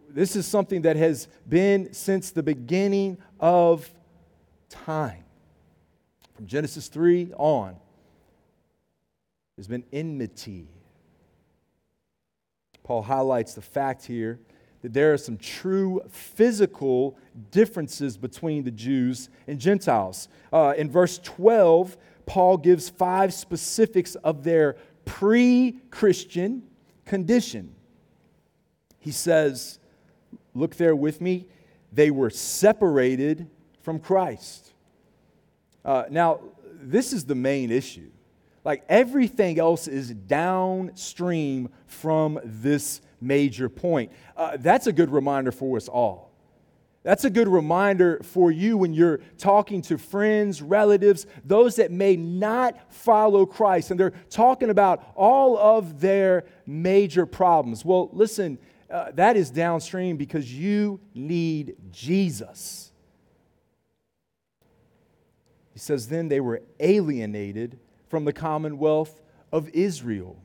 This 0.09 0.35
is 0.35 0.45
something 0.45 0.83
that 0.83 0.95
has 0.95 1.27
been 1.49 1.91
since 1.91 2.31
the 2.31 2.43
beginning 2.43 3.17
of 3.39 3.89
time. 4.69 5.23
From 6.35 6.45
Genesis 6.45 6.87
3 6.87 7.33
on, 7.37 7.75
there's 9.55 9.67
been 9.67 9.85
enmity. 9.91 10.67
Paul 12.83 13.01
highlights 13.01 13.53
the 13.55 13.61
fact 13.61 14.05
here 14.05 14.39
that 14.85 14.93
there 14.93 15.11
are 15.11 15.17
some 15.17 15.35
true 15.35 15.99
physical 16.07 17.17
differences 17.49 18.17
between 18.17 18.63
the 18.63 18.69
Jews 18.69 19.29
and 19.47 19.59
Gentiles. 19.59 20.27
Uh, 20.53 20.75
in 20.77 20.91
verse 20.91 21.17
12, 21.23 21.97
Paul 22.27 22.57
gives 22.57 22.87
five 22.87 23.33
specifics 23.33 24.13
of 24.13 24.43
their 24.43 24.75
pre 25.03 25.79
Christian 25.89 26.61
condition. 27.03 27.73
He 28.99 29.09
says, 29.09 29.79
Look 30.53 30.75
there 30.75 30.95
with 30.95 31.19
me, 31.19 31.47
they 31.91 32.11
were 32.11 32.29
separated 32.29 33.47
from 33.81 33.97
Christ. 33.97 34.71
Uh, 35.83 36.03
now, 36.11 36.41
this 36.73 37.11
is 37.11 37.25
the 37.25 37.33
main 37.33 37.71
issue. 37.71 38.11
Like 38.63 38.85
everything 38.87 39.57
else 39.57 39.87
is 39.87 40.11
downstream 40.13 41.69
from 41.87 42.39
this 42.43 43.01
major 43.21 43.69
point. 43.69 44.11
Uh, 44.35 44.57
that's 44.57 44.87
a 44.87 44.93
good 44.93 45.09
reminder 45.09 45.51
for 45.51 45.77
us 45.77 45.87
all. 45.87 46.31
That's 47.03 47.23
a 47.23 47.29
good 47.29 47.47
reminder 47.47 48.19
for 48.23 48.51
you 48.51 48.77
when 48.77 48.91
you're 48.91 49.19
talking 49.37 49.83
to 49.83 49.97
friends, 49.99 50.59
relatives, 50.61 51.27
those 51.43 51.75
that 51.75 51.91
may 51.91 52.15
not 52.15 52.91
follow 52.91 53.45
Christ, 53.45 53.91
and 53.91 53.99
they're 53.99 54.13
talking 54.31 54.71
about 54.71 55.07
all 55.15 55.55
of 55.55 56.01
their 56.01 56.45
major 56.65 57.27
problems. 57.27 57.85
Well, 57.85 58.09
listen, 58.11 58.57
uh, 58.89 59.11
that 59.11 59.37
is 59.37 59.51
downstream 59.51 60.17
because 60.17 60.51
you 60.51 60.99
need 61.13 61.75
Jesus. 61.91 62.91
He 65.73 65.79
says, 65.79 66.07
then 66.07 66.27
they 66.27 66.39
were 66.39 66.63
alienated 66.79 67.77
from 68.07 68.25
the 68.25 68.33
commonwealth 68.33 69.21
of 69.51 69.69
Israel. 69.69 70.41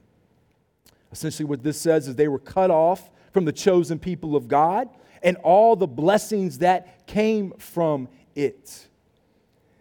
Essentially, 1.12 1.46
what 1.46 1.62
this 1.62 1.80
says 1.80 2.08
is 2.08 2.14
they 2.14 2.28
were 2.28 2.38
cut 2.38 2.70
off 2.70 3.10
from 3.32 3.44
the 3.44 3.52
chosen 3.52 3.98
people 3.98 4.36
of 4.36 4.48
God 4.48 4.88
and 5.22 5.36
all 5.38 5.76
the 5.76 5.86
blessings 5.86 6.58
that 6.58 7.06
came 7.06 7.52
from 7.58 8.08
it. 8.34 8.54
it 8.54 8.88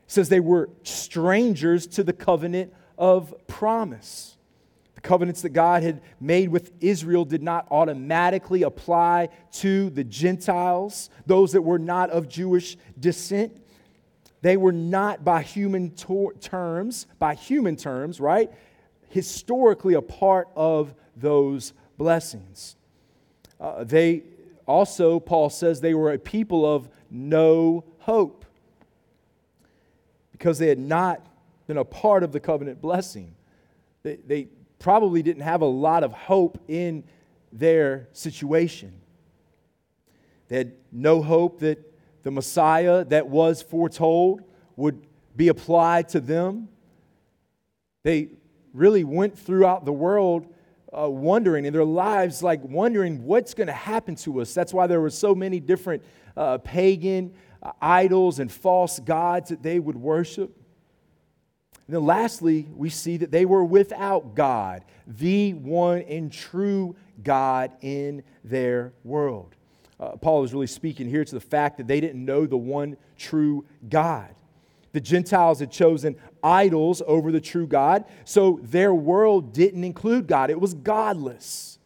says 0.07 0.29
they 0.29 0.39
were 0.39 0.69
strangers 0.83 1.87
to 1.87 2.03
the 2.03 2.13
covenant 2.13 2.73
of 2.97 3.33
promise. 3.47 4.35
The 4.95 5.01
covenants 5.01 5.43
that 5.43 5.49
God 5.49 5.83
had 5.83 6.01
made 6.19 6.49
with 6.49 6.73
Israel 6.81 7.23
did 7.23 7.41
not 7.41 7.67
automatically 7.71 8.63
apply 8.63 9.29
to 9.53 9.89
the 9.91 10.03
Gentiles, 10.03 11.09
those 11.25 11.53
that 11.53 11.61
were 11.61 11.79
not 11.79 12.09
of 12.09 12.27
Jewish 12.27 12.77
descent. 12.99 13.55
They 14.41 14.57
were 14.57 14.73
not 14.73 15.23
by 15.23 15.41
human 15.41 15.91
terms, 15.91 17.07
by 17.17 17.35
human 17.35 17.75
terms, 17.75 18.19
right? 18.19 18.51
Historically 19.09 19.93
a 19.93 20.01
part 20.01 20.47
of 20.55 20.93
those 21.15 21.73
blessings. 21.97 22.75
Uh, 23.59 23.83
they 23.83 24.23
also, 24.65 25.19
Paul 25.19 25.49
says, 25.49 25.81
they 25.81 25.93
were 25.93 26.13
a 26.13 26.17
people 26.17 26.65
of 26.65 26.89
no 27.09 27.83
hope 27.99 28.45
because 30.31 30.57
they 30.57 30.69
had 30.69 30.79
not 30.79 31.25
been 31.67 31.77
a 31.77 31.83
part 31.83 32.23
of 32.23 32.31
the 32.31 32.39
covenant 32.39 32.81
blessing. 32.81 33.35
They, 34.03 34.15
they 34.15 34.47
probably 34.79 35.21
didn't 35.21 35.43
have 35.43 35.61
a 35.61 35.65
lot 35.65 36.03
of 36.03 36.13
hope 36.13 36.63
in 36.67 37.03
their 37.51 38.07
situation. 38.13 38.93
They 40.47 40.57
had 40.57 40.73
no 40.91 41.21
hope 41.21 41.59
that 41.59 41.79
the 42.23 42.31
Messiah 42.31 43.03
that 43.05 43.27
was 43.27 43.61
foretold 43.61 44.41
would 44.75 45.05
be 45.35 45.47
applied 45.47 46.09
to 46.09 46.19
them. 46.19 46.69
They 48.03 48.29
really 48.73 49.03
went 49.03 49.37
throughout 49.37 49.85
the 49.85 49.93
world 49.93 50.47
uh, 50.97 51.09
wondering 51.09 51.65
in 51.65 51.73
their 51.73 51.85
lives, 51.85 52.41
like 52.41 52.63
wondering 52.63 53.23
what's 53.23 53.53
going 53.53 53.67
to 53.67 53.73
happen 53.73 54.15
to 54.15 54.41
us. 54.41 54.53
That's 54.53 54.73
why 54.73 54.87
there 54.87 55.01
were 55.01 55.09
so 55.09 55.35
many 55.35 55.59
different 55.59 56.03
uh, 56.35 56.57
pagan 56.59 57.33
uh, 57.61 57.71
idols 57.81 58.39
and 58.39 58.51
false 58.51 58.99
gods 58.99 59.49
that 59.49 59.61
they 59.61 59.79
would 59.79 59.97
worship. 59.97 60.55
And 61.87 61.95
then 61.95 62.05
lastly, 62.05 62.67
we 62.75 62.89
see 62.89 63.17
that 63.17 63.31
they 63.31 63.45
were 63.45 63.63
without 63.63 64.35
God, 64.35 64.85
the 65.07 65.53
one 65.53 66.01
and 66.03 66.31
true 66.31 66.95
God 67.23 67.71
in 67.81 68.23
their 68.43 68.93
world. 69.03 69.55
Uh, 69.99 70.15
Paul 70.15 70.43
is 70.43 70.53
really 70.53 70.67
speaking 70.67 71.09
here 71.09 71.25
to 71.25 71.35
the 71.35 71.41
fact 71.41 71.77
that 71.77 71.87
they 71.87 71.99
didn't 71.99 72.23
know 72.23 72.45
the 72.45 72.57
one 72.57 72.95
true 73.17 73.65
God. 73.89 74.33
The 74.91 75.01
Gentiles 75.01 75.59
had 75.59 75.71
chosen 75.71 76.15
idols 76.43 77.01
over 77.05 77.31
the 77.31 77.41
true 77.41 77.67
God, 77.67 78.05
so 78.25 78.59
their 78.63 78.93
world 78.93 79.53
didn't 79.53 79.83
include 79.83 80.27
God. 80.27 80.49
It 80.49 80.59
was 80.59 80.73
godless. 80.73 81.77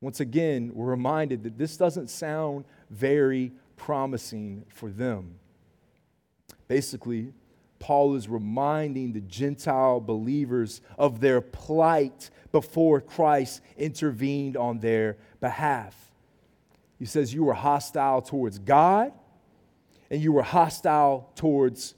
Once 0.00 0.18
again, 0.18 0.72
we're 0.74 0.86
reminded 0.86 1.44
that 1.44 1.56
this 1.56 1.76
doesn't 1.76 2.10
sound 2.10 2.64
very 2.90 3.52
promising 3.76 4.64
for 4.68 4.90
them. 4.90 5.36
Basically, 6.66 7.32
Paul 7.78 8.14
is 8.14 8.28
reminding 8.28 9.12
the 9.12 9.20
Gentile 9.20 10.00
believers 10.00 10.80
of 10.98 11.20
their 11.20 11.40
plight 11.40 12.30
before 12.50 13.00
Christ 13.00 13.60
intervened 13.76 14.56
on 14.56 14.78
their 14.78 15.16
behalf. 15.40 16.12
He 16.98 17.04
says, 17.04 17.34
You 17.34 17.44
were 17.44 17.54
hostile 17.54 18.22
towards 18.22 18.58
God, 18.60 19.12
and 20.12 20.22
you 20.22 20.30
were 20.30 20.42
hostile 20.42 21.30
towards 21.34 21.94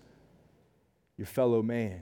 your 1.18 1.26
fellow 1.26 1.62
man. 1.62 2.00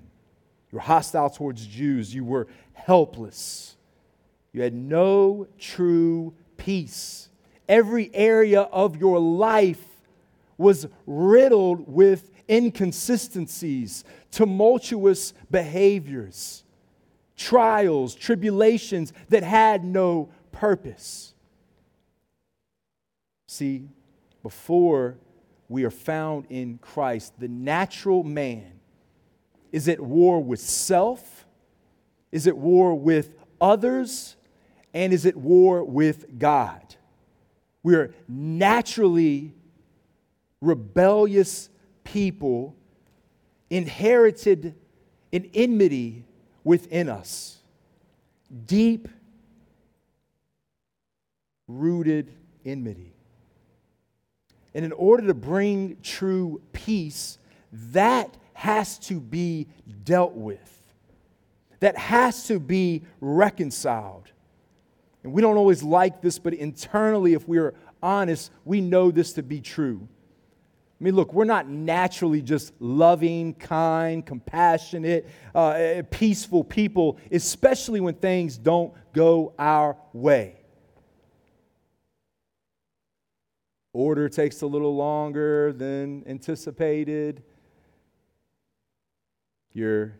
You 0.70 0.76
were 0.76 0.80
hostile 0.80 1.30
towards 1.30 1.66
Jews. 1.66 2.14
You 2.14 2.22
were 2.22 2.48
helpless. 2.74 3.76
You 4.52 4.60
had 4.60 4.74
no 4.74 5.46
true 5.58 6.34
peace. 6.58 7.30
Every 7.66 8.10
area 8.12 8.60
of 8.60 8.96
your 8.96 9.18
life 9.18 9.82
was 10.58 10.86
riddled 11.06 11.88
with 11.88 12.30
inconsistencies, 12.46 14.04
tumultuous 14.30 15.32
behaviors, 15.50 16.62
trials, 17.38 18.14
tribulations 18.14 19.14
that 19.30 19.42
had 19.42 19.82
no 19.82 20.28
purpose. 20.52 21.32
See, 23.46 23.88
before 24.42 25.16
we 25.72 25.84
are 25.84 25.90
found 25.90 26.44
in 26.50 26.78
Christ, 26.78 27.32
the 27.38 27.48
natural 27.48 28.22
man 28.22 28.80
is 29.72 29.88
at 29.88 29.98
war 29.98 30.38
with 30.38 30.60
self, 30.60 31.46
is 32.30 32.46
at 32.46 32.56
war 32.56 32.94
with 32.94 33.34
others, 33.58 34.36
and 34.92 35.14
is 35.14 35.24
at 35.24 35.34
war 35.34 35.82
with 35.82 36.38
God. 36.38 36.94
We 37.82 37.94
are 37.94 38.14
naturally 38.28 39.54
rebellious 40.60 41.70
people 42.04 42.76
inherited 43.70 44.74
an 45.32 45.50
enmity 45.54 46.24
within 46.64 47.08
us, 47.08 47.56
deep 48.66 49.08
rooted 51.66 52.30
enmity. 52.66 53.14
And 54.74 54.84
in 54.84 54.92
order 54.92 55.26
to 55.26 55.34
bring 55.34 55.98
true 56.02 56.62
peace, 56.72 57.38
that 57.72 58.36
has 58.54 58.98
to 59.00 59.20
be 59.20 59.66
dealt 60.04 60.34
with, 60.34 60.80
that 61.80 61.96
has 61.96 62.46
to 62.46 62.60
be 62.60 63.02
reconciled. 63.20 64.30
And 65.24 65.32
we 65.32 65.42
don't 65.42 65.56
always 65.56 65.82
like 65.82 66.20
this, 66.20 66.38
but 66.38 66.54
internally, 66.54 67.34
if 67.34 67.46
we're 67.46 67.74
honest, 68.02 68.50
we 68.64 68.80
know 68.80 69.10
this 69.10 69.34
to 69.34 69.42
be 69.42 69.60
true. 69.60 70.08
I 71.00 71.04
mean, 71.04 71.16
look, 71.16 71.32
we're 71.32 71.44
not 71.44 71.68
naturally 71.68 72.42
just 72.42 72.72
loving, 72.78 73.54
kind, 73.54 74.24
compassionate, 74.24 75.28
uh, 75.52 76.02
peaceful 76.10 76.62
people, 76.62 77.18
especially 77.32 78.00
when 78.00 78.14
things 78.14 78.56
don't 78.56 78.92
go 79.12 79.52
our 79.58 79.96
way. 80.12 80.61
Order 83.94 84.28
takes 84.28 84.62
a 84.62 84.66
little 84.66 84.96
longer 84.96 85.72
than 85.72 86.24
anticipated. 86.26 87.42
You're, 89.74 90.14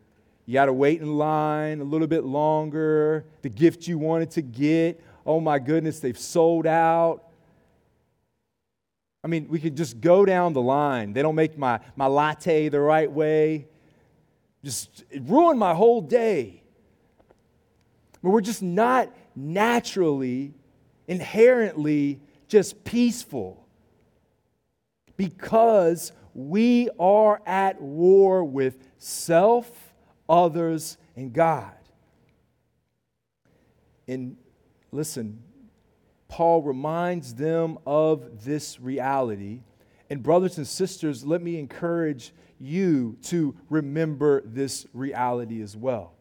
you 0.45 0.53
got 0.53 0.67
to 0.67 0.75
wait 0.75 1.01
in 1.01 1.17
line 1.17 1.81
a 1.81 1.85
little 1.85 2.07
bit 2.07 2.25
longer. 2.25 3.25
The 3.41 3.49
gift 3.49 3.89
you 3.89 3.99
wanted 3.99 4.31
to 4.33 4.43
get, 4.43 5.03
oh 5.25 5.41
my 5.41 5.59
goodness, 5.59 6.01
they've 6.01 6.19
sold 6.19 6.67
out. 6.67 7.25
I 9.25 9.29
mean, 9.29 9.49
we 9.49 9.59
could 9.59 9.77
just 9.77 10.01
go 10.01 10.27
down 10.27 10.53
the 10.53 10.61
line. 10.61 11.15
They 11.15 11.23
don't 11.23 11.37
make 11.37 11.57
my, 11.57 11.81
my 11.97 12.07
latte 12.07 12.69
the 12.69 12.81
right 12.81 13.11
way. 13.11 13.69
Just 14.63 15.05
it 15.11 15.23
ruined 15.25 15.59
my 15.59 15.73
whole 15.73 16.03
day. 16.03 16.63
But 18.23 18.31
we're 18.31 18.41
just 18.43 18.63
not 18.63 19.09
naturally, 19.35 20.53
inherently 21.09 22.21
just 22.49 22.85
peaceful 22.85 23.62
because 25.23 26.11
we 26.35 26.89
are 26.99 27.41
at 27.47 27.81
war 27.81 28.43
with 28.43 28.77
self, 28.99 29.95
others, 30.29 30.97
and 31.15 31.33
God. 31.33 31.73
And 34.09 34.37
listen, 34.91 35.41
Paul 36.27 36.63
reminds 36.63 37.35
them 37.35 37.79
of 37.87 38.45
this 38.45 38.81
reality. 38.81 39.61
And, 40.11 40.25
brothers 40.25 40.59
and 40.59 40.67
sisters, 40.67 41.25
let 41.25 41.41
me 41.41 41.57
encourage 41.57 42.33
you 42.59 43.17
to 43.23 43.55
remember 43.71 44.43
this 44.45 44.87
reality 44.93 45.63
as 45.63 45.77
well. 45.77 46.15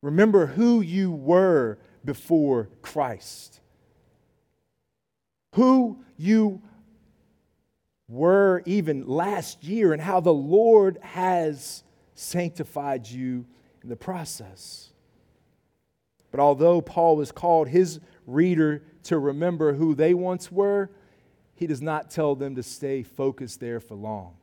Remember 0.00 0.46
who 0.46 0.80
you 0.80 1.10
were 1.10 1.78
before 2.04 2.68
Christ, 2.82 3.60
who 5.54 6.04
you 6.16 6.62
were 8.08 8.62
even 8.66 9.06
last 9.06 9.64
year, 9.64 9.92
and 9.92 10.02
how 10.02 10.20
the 10.20 10.34
Lord 10.34 10.98
has 11.02 11.82
sanctified 12.14 13.08
you 13.08 13.46
in 13.82 13.88
the 13.88 13.96
process. 13.96 14.90
But 16.30 16.40
although 16.40 16.80
Paul 16.80 17.20
has 17.20 17.32
called 17.32 17.68
his 17.68 18.00
reader 18.26 18.82
to 19.04 19.18
remember 19.18 19.74
who 19.74 19.94
they 19.94 20.14
once 20.14 20.50
were, 20.50 20.90
he 21.54 21.66
does 21.66 21.80
not 21.80 22.10
tell 22.10 22.34
them 22.34 22.56
to 22.56 22.62
stay 22.62 23.02
focused 23.02 23.60
there 23.60 23.80
for 23.80 23.94
long. 23.94 24.34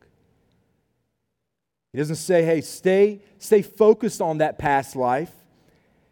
He 1.91 2.00
doesn't 2.00 2.15
say, 2.15 2.43
hey, 2.43 2.62
stay, 2.62 3.19
stay 3.38 3.62
focused 3.62 4.21
on 4.21 4.38
that 4.38 4.58
past 4.58 4.95
life. 4.95 5.34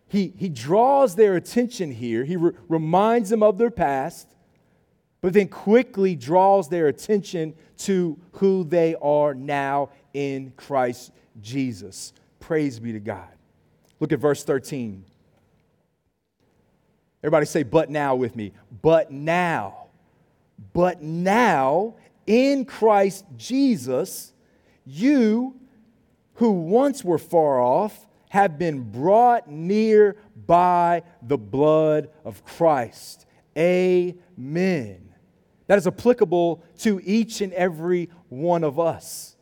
He, 0.08 0.34
he 0.38 0.50
draws 0.50 1.16
their 1.16 1.36
attention 1.36 1.92
here. 1.92 2.26
He 2.26 2.36
re- 2.36 2.52
reminds 2.68 3.30
them 3.30 3.42
of 3.42 3.58
their 3.58 3.72
past, 3.72 4.28
but 5.22 5.34
then 5.34 5.48
quickly 5.48 6.16
draws 6.16 6.70
their 6.70 6.88
attention 6.88 7.54
to 7.78 8.18
who 8.34 8.64
they 8.64 8.96
are 9.02 9.34
now 9.34 9.90
in 10.14 10.54
Christ 10.56 11.12
Jesus. 11.42 12.14
Praise 12.40 12.80
be 12.80 12.94
to 12.94 13.00
God. 13.00 13.28
Look 14.00 14.12
at 14.12 14.20
verse 14.20 14.44
13. 14.44 15.04
Everybody 17.22 17.46
say, 17.46 17.64
but 17.64 17.90
now 17.90 18.16
with 18.16 18.36
me. 18.36 18.54
But 18.82 19.12
now, 19.12 19.88
but 20.74 21.02
now 21.02 21.96
in 22.26 22.64
Christ 22.64 23.26
Jesus, 23.36 24.34
you 24.86 25.56
who 26.36 26.52
once 26.52 27.04
were 27.04 27.18
far 27.18 27.60
off 27.60 28.08
have 28.30 28.58
been 28.58 28.90
brought 28.90 29.50
near 29.50 30.16
by 30.48 31.04
the 31.22 31.38
blood 31.38 32.10
of 32.24 32.46
Christ. 32.46 33.26
Amen. 33.58 35.09
That 35.70 35.78
is 35.78 35.88
applicable 35.88 36.62
to 36.80 37.00
each 37.04 37.40
and 37.40 37.54
every 37.54 38.10
one 38.28 38.66
of 38.66 38.80
us. 38.80 39.38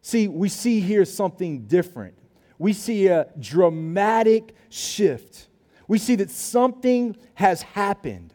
See, 0.00 0.26
we 0.26 0.48
see 0.48 0.80
here 0.80 1.04
something 1.04 1.66
different. 1.66 2.14
We 2.58 2.72
see 2.72 3.08
a 3.08 3.26
dramatic 3.38 4.54
shift 4.70 5.48
we 5.88 5.98
see 5.98 6.16
that 6.16 6.30
something 6.30 7.16
has 7.34 7.62
happened, 7.62 8.34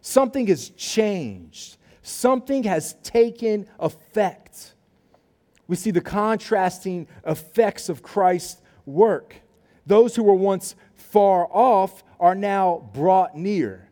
something 0.00 0.46
has 0.46 0.70
changed, 0.70 1.76
something 2.02 2.62
has 2.64 2.94
taken 3.02 3.66
effect. 3.78 4.74
We 5.66 5.76
see 5.76 5.90
the 5.90 6.00
contrasting 6.00 7.08
effects 7.26 7.88
of 7.88 8.02
Christ's 8.02 8.62
work. 8.86 9.36
Those 9.84 10.16
who 10.16 10.22
were 10.22 10.34
once 10.34 10.74
far 10.94 11.46
off 11.50 12.02
are 12.18 12.34
now 12.34 12.88
brought 12.94 13.36
near. 13.36 13.85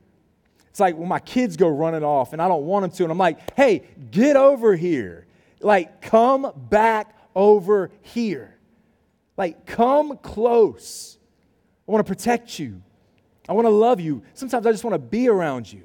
It's 0.75 0.81
like 0.81 0.97
when 0.97 1.07
my 1.07 1.21
kids 1.21 1.57
go 1.57 1.69
running 1.69 2.03
off 2.03 2.33
and 2.33 2.43
I 2.43 2.49
don't 2.49 2.65
want 2.65 2.83
them 2.83 2.91
to, 2.91 3.05
and 3.05 3.13
I'm 3.13 3.19
like, 3.19 3.55
hey, 3.55 3.85
get 4.11 4.35
over 4.35 4.75
here. 4.75 5.25
Like, 5.61 6.03
come 6.03 6.51
back 6.69 7.17
over 7.33 7.93
here. 8.03 8.57
Like, 9.37 9.67
come 9.67 10.19
close. 10.19 11.17
I 11.87 11.93
want 11.93 12.05
to 12.05 12.11
protect 12.13 12.59
you. 12.59 12.83
I 13.49 13.53
want 13.53 13.67
to 13.67 13.71
love 13.71 14.01
you. 14.01 14.25
Sometimes 14.35 14.67
I 14.67 14.73
just 14.73 14.83
want 14.83 14.95
to 14.95 14.99
be 14.99 15.29
around 15.29 15.73
you. 15.73 15.85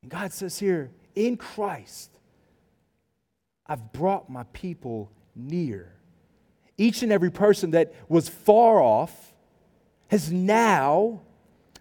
And 0.00 0.10
God 0.10 0.32
says 0.32 0.58
here, 0.58 0.90
in 1.14 1.36
Christ, 1.36 2.18
I've 3.66 3.92
brought 3.92 4.30
my 4.30 4.44
people 4.54 5.12
near. 5.34 5.92
Each 6.78 7.02
and 7.02 7.12
every 7.12 7.30
person 7.30 7.72
that 7.72 7.92
was 8.08 8.30
far 8.30 8.80
off 8.80 9.34
has 10.08 10.32
now 10.32 11.20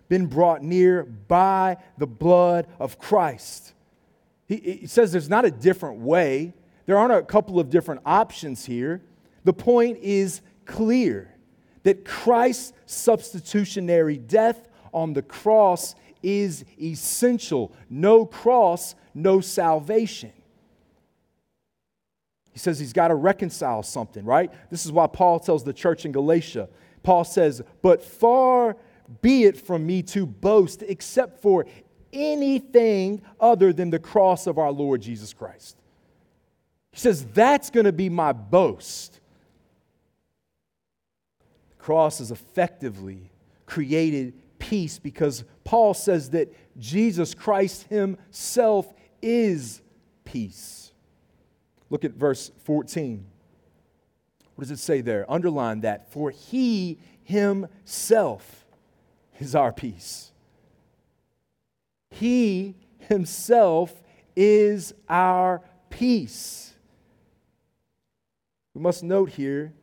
been 0.08 0.28
brought 0.28 0.64
near 0.64 1.04
by 1.04 1.78
the 1.98 2.08
blood 2.08 2.68
of 2.80 3.00
Christ. 3.00 3.74
He, 4.48 4.58
he, 4.82 4.88
says 4.88 5.12
there's 5.12 5.30
not 5.30 5.46
a 5.46 5.52
different 5.52 6.00
way, 6.00 6.54
there 6.86 6.98
aren't 6.98 7.14
a 7.14 7.24
couple 7.24 7.60
of 7.60 7.70
different 7.70 8.02
options 8.06 8.66
here. 8.66 9.02
The 9.44 9.54
point 9.54 9.98
is 10.02 10.42
clear 10.66 11.34
that 11.84 12.06
Christ's 12.06 12.74
substitutionary 12.86 14.18
death 14.18 14.68
on 14.94 15.14
the 15.14 15.22
cross 15.22 15.96
is 16.22 16.66
essential. 16.82 17.72
No 17.90 18.26
cross, 18.26 18.96
no 19.14 19.40
salvation. 19.40 20.32
He 22.52 22.60
says 22.60 22.80
he's 22.80 22.94
got 22.94 23.10
to 23.10 23.16
reconcile 23.16 23.84
something, 23.84 24.24
right? 24.24 24.52
This 24.72 24.86
is 24.86 24.92
why 24.92 25.08
Paul 25.08 25.40
tells 25.40 25.64
the 25.64 25.74
church 25.74 26.06
in 26.06 26.12
Galatia. 26.12 26.70
Paul 27.04 27.24
says, 27.24 27.62
But 27.82 28.02
far 28.02 28.78
be 29.22 29.44
it 29.44 29.58
from 29.58 29.86
me 29.86 30.02
to 30.04 30.26
boast 30.26 30.84
except 30.88 31.42
for 31.42 31.66
anything 32.14 33.22
other 33.40 33.74
than 33.74 33.90
the 33.90 34.00
cross 34.00 34.48
of 34.48 34.58
our 34.58 34.72
Lord 34.72 35.02
Jesus 35.02 35.34
Christ. 35.34 35.78
He 36.92 37.00
says, 37.00 37.26
That's 37.26 37.70
going 37.70 37.86
to 37.86 37.92
be 37.92 38.10
my 38.10 38.32
boast 38.32 39.20
The 41.70 41.76
cross 41.76 42.20
has 42.20 42.32
effectively 42.32 43.32
created 43.66 44.34
peace 44.60 44.98
because 44.98 45.44
Paul 45.64 45.94
says 45.94 46.30
that 46.32 46.54
Jesus 46.80 47.34
Christ 47.34 47.88
himself 47.90 48.92
is 49.22 49.82
peace. 50.24 50.94
Look 51.90 52.06
at 52.06 52.14
verse 52.14 52.52
14. 52.64 53.26
What 54.56 54.64
does 54.64 54.72
it 54.72 54.82
say 54.82 55.02
there? 55.02 55.30
Underline 55.30 55.82
that. 55.82 56.12
For 56.12 56.32
he 56.32 56.98
himself 57.24 58.65
is 59.40 59.56
our 59.56 59.72
peace. 59.72 60.32
He 62.12 62.76
himself 63.00 64.02
is 64.36 64.94
our 65.08 65.62
peace. 65.90 66.74
We 68.74 68.82
must 68.82 69.04
note 69.04 69.30
here 69.30 69.74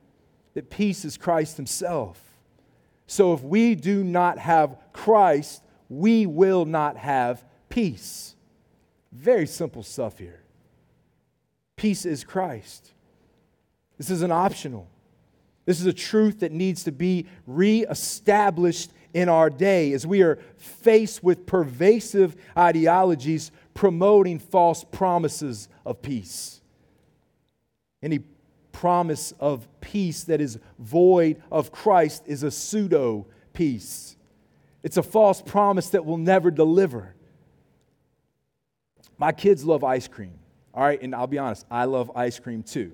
that 0.55 0.71
peace 0.71 1.05
is 1.05 1.17
Christ 1.17 1.57
Himself. 1.57 2.21
So 3.07 3.33
if 3.33 3.43
we 3.43 3.75
do 3.75 4.05
not 4.05 4.38
have 4.38 4.77
Christ, 4.93 5.62
we 5.88 6.27
will 6.27 6.65
not 6.65 6.97
have 6.97 7.45
peace. 7.69 8.37
Very 9.11 9.47
simple 9.47 9.83
stuff 9.83 10.19
here. 10.19 10.43
Peace 11.77 12.05
is 12.05 12.23
Christ. 12.23 12.93
This 13.99 14.11
is 14.11 14.23
an 14.23 14.31
optional. 14.31 14.88
This 15.65 15.81
is 15.81 15.87
a 15.87 15.93
truth 15.93 16.41
that 16.41 16.53
needs 16.53 16.85
to 16.85 16.93
be 16.93 17.27
reestablished 17.47 18.91
in 19.14 19.29
our 19.29 19.51
day 19.51 19.92
as 19.92 20.07
we 20.07 20.22
are 20.22 20.38
faced 20.57 21.22
with 21.22 21.46
pervasive 21.46 22.37
ideologies 22.57 23.51
promoting 23.75 24.38
false 24.38 24.85
promises 24.85 25.68
of 25.85 26.03
peace. 26.03 26.61
Any 28.03 28.20
promise 28.72 29.33
of 29.38 29.68
peace 29.81 30.25
that 30.25 30.40
is 30.40 30.59
void 30.79 31.42
of 31.51 31.72
Christ 31.72 32.25
is 32.27 32.42
a 32.42 32.51
pseudo 32.51 33.27
peace. 33.53 34.16
It's 34.83 34.96
a 34.96 35.03
false 35.03 35.40
promise 35.40 35.90
that 35.90 36.05
will 36.05 36.18
never 36.18 36.51
deliver. 36.51 37.14
My 39.18 39.31
kids 39.31 39.64
love 39.64 39.85
ice 39.85 40.09
cream, 40.09 40.35
all 40.75 40.83
right? 40.83 41.01
And 41.01 41.14
I'll 41.14 41.29
be 41.29 41.38
honest, 41.38 41.64
I 41.70 41.85
love 41.85 42.11
ice 42.16 42.38
cream 42.38 42.62
too. 42.62 42.92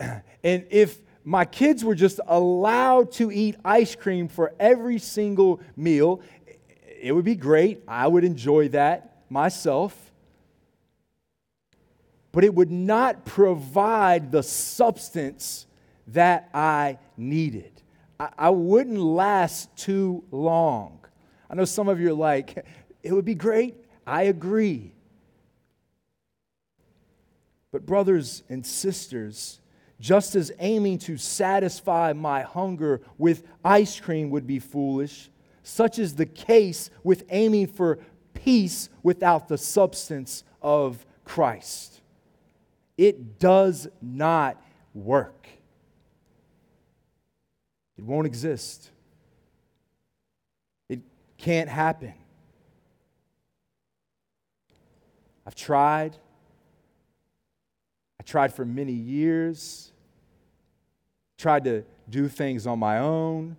And 0.42 0.66
if 0.68 1.00
my 1.24 1.46
kids 1.46 1.82
were 1.82 1.94
just 1.94 2.20
allowed 2.26 3.12
to 3.12 3.32
eat 3.32 3.56
ice 3.64 3.94
cream 3.94 4.28
for 4.28 4.52
every 4.60 4.98
single 4.98 5.60
meal, 5.74 6.20
it 7.00 7.12
would 7.12 7.24
be 7.24 7.34
great. 7.34 7.82
I 7.88 8.06
would 8.06 8.24
enjoy 8.24 8.68
that 8.68 9.22
myself. 9.30 10.12
But 12.30 12.44
it 12.44 12.54
would 12.54 12.70
not 12.70 13.24
provide 13.24 14.32
the 14.32 14.42
substance 14.42 15.66
that 16.08 16.50
I 16.52 16.98
needed. 17.16 17.70
I, 18.18 18.50
wouldn't 18.50 18.98
last 18.98 19.74
too 19.76 20.24
long. 20.30 21.00
I 21.48 21.54
know 21.54 21.64
some 21.64 21.88
of 21.88 22.00
you 22.00 22.10
are 22.10 22.14
like, 22.14 22.64
it 23.02 23.12
would 23.12 23.24
be 23.24 23.34
great. 23.34 23.76
I 24.06 24.24
agree. 24.24 24.92
But, 27.72 27.86
brothers 27.86 28.44
and 28.48 28.64
sisters, 28.64 29.60
just 30.00 30.34
as 30.34 30.52
aiming 30.58 30.98
to 30.98 31.16
satisfy 31.16 32.12
my 32.12 32.42
hunger 32.42 33.00
with 33.18 33.44
ice 33.64 33.98
cream 34.00 34.30
would 34.30 34.46
be 34.46 34.58
foolish, 34.58 35.30
such 35.62 35.98
is 35.98 36.14
the 36.14 36.26
case 36.26 36.90
with 37.02 37.24
aiming 37.30 37.66
for 37.66 37.98
peace 38.34 38.88
without 39.02 39.48
the 39.48 39.58
substance 39.58 40.44
of 40.60 41.06
Christ. 41.24 42.00
It 42.98 43.38
does 43.38 43.88
not 44.02 44.62
work, 44.92 45.48
it 47.96 48.04
won't 48.04 48.26
exist, 48.26 48.90
it 50.88 51.00
can't 51.38 51.68
happen. 51.68 52.14
I've 55.46 55.54
tried. 55.54 56.16
I 58.24 58.30
tried 58.30 58.54
for 58.54 58.64
many 58.64 58.92
years, 58.92 59.92
tried 61.36 61.64
to 61.64 61.84
do 62.08 62.26
things 62.28 62.66
on 62.66 62.78
my 62.78 62.98
own, 62.98 63.56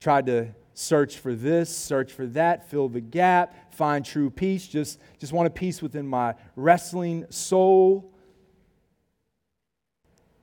tried 0.00 0.26
to 0.26 0.48
search 0.74 1.18
for 1.18 1.34
this, 1.34 1.74
search 1.74 2.12
for 2.12 2.26
that, 2.26 2.68
fill 2.68 2.88
the 2.88 3.00
gap, 3.00 3.72
find 3.74 4.04
true 4.04 4.28
peace, 4.28 4.66
just, 4.66 4.98
just 5.18 5.32
want 5.32 5.46
a 5.46 5.50
peace 5.50 5.82
within 5.82 6.06
my 6.06 6.34
wrestling 6.56 7.26
soul. 7.30 8.12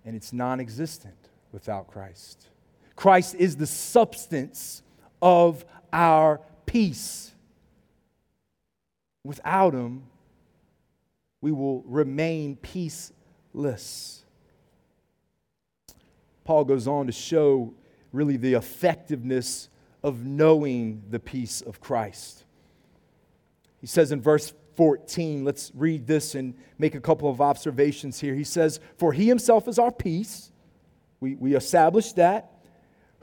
And 0.05 0.15
it's 0.15 0.31
non 0.31 0.61
existent 0.61 1.29
without 1.51 1.87
Christ. 1.87 2.47
Christ 2.95 3.35
is 3.35 3.57
the 3.57 3.67
substance 3.67 4.83
of 5.21 5.65
our 5.91 6.39
peace. 6.65 7.33
Without 9.25 9.73
Him, 9.73 10.03
we 11.41 11.51
will 11.51 11.81
remain 11.81 12.55
peaceless. 13.57 14.23
Paul 16.43 16.65
goes 16.65 16.87
on 16.87 17.07
to 17.07 17.11
show 17.11 17.73
really 18.13 18.37
the 18.37 18.53
effectiveness 18.53 19.69
of 20.03 20.25
knowing 20.25 21.03
the 21.09 21.19
peace 21.19 21.61
of 21.61 21.81
Christ. 21.81 22.45
He 23.81 23.87
says 23.87 24.11
in 24.11 24.21
verse 24.21 24.53
14, 24.75 25.43
let's 25.43 25.71
read 25.75 26.07
this 26.07 26.35
and 26.35 26.53
make 26.77 26.95
a 26.95 27.01
couple 27.01 27.29
of 27.29 27.41
observations 27.41 28.19
here. 28.19 28.35
He 28.35 28.43
says, 28.43 28.79
For 28.97 29.11
he 29.11 29.27
himself 29.27 29.67
is 29.67 29.77
our 29.79 29.91
peace. 29.91 30.51
We, 31.19 31.35
we 31.35 31.55
established 31.55 32.15
that 32.17 32.51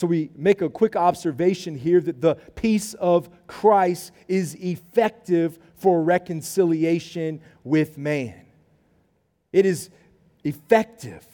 So 0.00 0.06
we 0.06 0.30
make 0.34 0.62
a 0.62 0.70
quick 0.70 0.96
observation 0.96 1.76
here 1.76 2.00
that 2.00 2.22
the 2.22 2.36
peace 2.54 2.94
of 2.94 3.28
Christ 3.46 4.12
is 4.28 4.54
effective 4.54 5.58
for 5.74 6.02
reconciliation 6.02 7.42
with 7.64 7.98
man. 7.98 8.46
It 9.52 9.66
is 9.66 9.90
effective. 10.42 11.26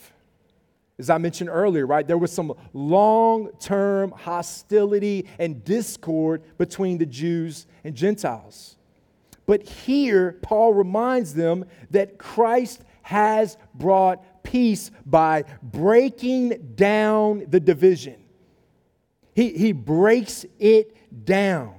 As 0.99 1.11
I 1.11 1.19
mentioned 1.19 1.49
earlier, 1.49 1.87
right, 1.87 2.05
there 2.05 2.19
was 2.19 2.33
some 2.33 2.55
long 2.73 3.53
term 3.61 4.11
hostility 4.11 5.29
and 5.39 5.65
discord 5.65 6.43
between 6.59 6.99
the 6.99 7.07
Jews 7.07 7.69
and 7.85 7.95
Gentiles. 7.95 8.75
But 9.47 9.63
here, 9.63 10.41
Paul 10.43 10.75
reminds 10.75 11.35
them 11.35 11.67
that 11.93 12.19
Christ 12.19 12.83
has 13.03 13.59
brought 13.75 14.43
peace 14.43 14.91
by 15.05 15.45
breaking 15.63 16.73
down 16.75 17.45
the 17.49 17.61
division. 17.61 18.25
He, 19.37 19.51
he 19.51 19.73
breaks 19.73 20.47
it 20.59 20.97
down. 21.27 21.75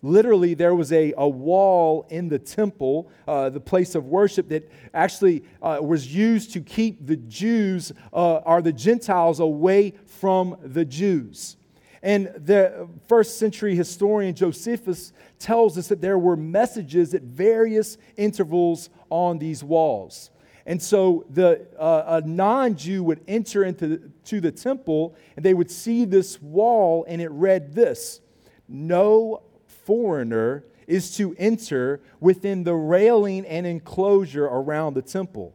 Literally, 0.00 0.54
there 0.54 0.74
was 0.74 0.90
a, 0.90 1.12
a 1.18 1.28
wall 1.28 2.06
in 2.08 2.30
the 2.30 2.38
temple, 2.38 3.10
uh, 3.28 3.50
the 3.50 3.60
place 3.60 3.94
of 3.94 4.06
worship, 4.06 4.48
that 4.48 4.72
actually 4.94 5.44
uh, 5.60 5.80
was 5.82 6.14
used 6.14 6.54
to 6.54 6.62
keep 6.62 7.06
the 7.06 7.16
Jews 7.16 7.92
uh, 8.10 8.36
or 8.36 8.62
the 8.62 8.72
Gentiles 8.72 9.38
away 9.38 9.92
from 10.06 10.56
the 10.62 10.86
Jews. 10.86 11.58
And 12.02 12.32
the 12.38 12.88
first 13.06 13.38
century 13.38 13.74
historian 13.74 14.34
Josephus 14.34 15.12
tells 15.38 15.76
us 15.76 15.88
that 15.88 16.00
there 16.00 16.18
were 16.18 16.38
messages 16.38 17.12
at 17.12 17.22
various 17.22 17.98
intervals 18.16 18.88
on 19.10 19.38
these 19.38 19.62
walls. 19.62 20.30
And 20.64 20.82
so 20.82 21.26
the, 21.28 21.66
uh, 21.78 22.22
a 22.22 22.26
non 22.26 22.76
Jew 22.76 23.04
would 23.04 23.20
enter 23.28 23.62
into 23.62 24.10
to 24.26 24.40
the 24.40 24.52
temple 24.52 25.14
and 25.36 25.44
they 25.44 25.54
would 25.54 25.70
see 25.70 26.04
this 26.04 26.40
wall, 26.40 27.04
and 27.08 27.20
it 27.20 27.30
read 27.30 27.74
this 27.74 28.20
No 28.68 29.42
foreigner 29.66 30.64
is 30.86 31.16
to 31.16 31.34
enter 31.38 32.00
within 32.20 32.64
the 32.64 32.74
railing 32.74 33.44
and 33.46 33.66
enclosure 33.66 34.44
around 34.44 34.94
the 34.94 35.02
temple. 35.02 35.54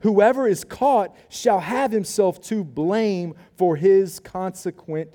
Whoever 0.00 0.46
is 0.48 0.64
caught 0.64 1.14
shall 1.28 1.60
have 1.60 1.92
himself 1.92 2.40
to 2.44 2.64
blame 2.64 3.34
for 3.56 3.76
his 3.76 4.18
consequent 4.18 5.10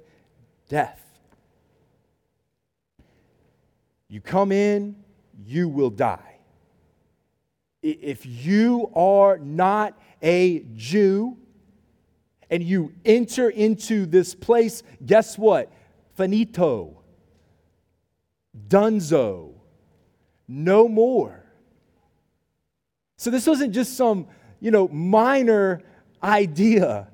death. 0.69 1.01
You 4.07 4.21
come 4.21 4.51
in, 4.51 4.95
you 5.43 5.67
will 5.67 5.89
die 5.89 6.35
if 7.85 8.25
you 8.25 8.89
are 8.95 9.37
not 9.37 9.97
a 10.21 10.65
Jew 10.75 11.37
and 12.49 12.63
you 12.63 12.93
enter 13.03 13.49
into 13.49 14.05
this 14.05 14.35
place, 14.35 14.83
guess 15.05 15.37
what? 15.37 15.71
Finito. 16.15 17.01
Dunzo. 18.67 19.53
No 20.47 20.87
more. 20.87 21.43
So 23.17 23.29
this 23.29 23.47
wasn't 23.47 23.73
just 23.73 23.97
some, 23.97 24.27
you 24.59 24.71
know, 24.71 24.87
minor 24.87 25.81
idea. 26.21 27.07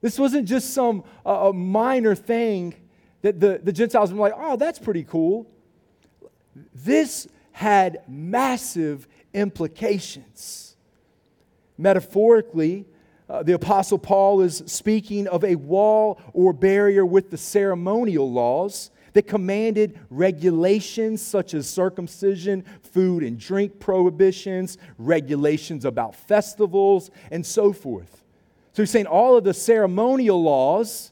This 0.00 0.18
wasn't 0.18 0.48
just 0.48 0.74
some 0.74 1.04
uh, 1.24 1.52
minor 1.54 2.14
thing 2.14 2.74
that 3.22 3.40
the, 3.40 3.60
the 3.62 3.72
Gentiles 3.72 4.12
were 4.12 4.20
like, 4.20 4.34
oh, 4.36 4.56
that's 4.56 4.78
pretty 4.78 5.04
cool. 5.04 5.46
This 6.74 7.28
had 7.52 8.02
massive 8.08 9.06
implications. 9.32 10.76
Metaphorically, 11.78 12.86
uh, 13.32 13.42
the 13.42 13.54
Apostle 13.54 13.96
Paul 13.96 14.42
is 14.42 14.62
speaking 14.66 15.26
of 15.26 15.42
a 15.42 15.54
wall 15.54 16.20
or 16.34 16.52
barrier 16.52 17.06
with 17.06 17.30
the 17.30 17.38
ceremonial 17.38 18.30
laws 18.30 18.90
that 19.14 19.22
commanded 19.22 19.98
regulations 20.10 21.22
such 21.22 21.54
as 21.54 21.66
circumcision, 21.66 22.62
food 22.82 23.22
and 23.22 23.40
drink 23.40 23.80
prohibitions, 23.80 24.76
regulations 24.98 25.86
about 25.86 26.14
festivals, 26.14 27.10
and 27.30 27.44
so 27.44 27.72
forth. 27.72 28.22
So 28.74 28.82
he's 28.82 28.90
saying 28.90 29.06
all 29.06 29.38
of 29.38 29.44
the 29.44 29.54
ceremonial 29.54 30.42
laws 30.42 31.10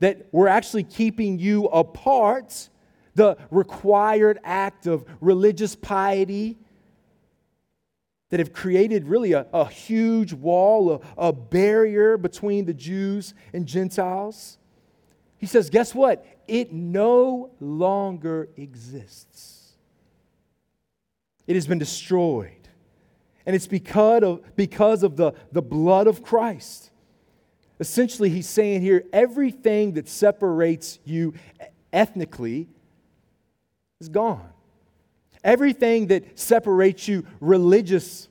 that 0.00 0.26
were 0.32 0.48
actually 0.48 0.84
keeping 0.84 1.38
you 1.38 1.66
apart, 1.66 2.70
the 3.14 3.36
required 3.50 4.38
act 4.42 4.86
of 4.86 5.04
religious 5.20 5.76
piety, 5.76 6.56
that 8.30 8.40
have 8.40 8.52
created 8.52 9.06
really 9.06 9.32
a, 9.32 9.46
a 9.52 9.68
huge 9.68 10.32
wall, 10.32 11.02
a, 11.16 11.28
a 11.28 11.32
barrier 11.32 12.16
between 12.16 12.64
the 12.64 12.74
Jews 12.74 13.34
and 13.52 13.66
Gentiles. 13.66 14.58
He 15.38 15.46
says, 15.46 15.70
guess 15.70 15.94
what? 15.94 16.26
It 16.48 16.72
no 16.72 17.50
longer 17.60 18.48
exists. 18.56 19.72
It 21.46 21.54
has 21.54 21.66
been 21.66 21.78
destroyed. 21.78 22.52
And 23.44 23.54
it's 23.54 23.68
because 23.68 24.24
of, 24.24 24.56
because 24.56 25.04
of 25.04 25.16
the, 25.16 25.32
the 25.52 25.62
blood 25.62 26.08
of 26.08 26.22
Christ. 26.22 26.90
Essentially, 27.78 28.28
he's 28.28 28.48
saying 28.48 28.82
here 28.82 29.04
everything 29.12 29.92
that 29.92 30.08
separates 30.08 30.98
you 31.04 31.34
ethnically 31.92 32.68
is 34.00 34.08
gone. 34.08 34.48
Everything 35.46 36.08
that 36.08 36.36
separates 36.36 37.06
you 37.06 37.24
religious 37.40 38.26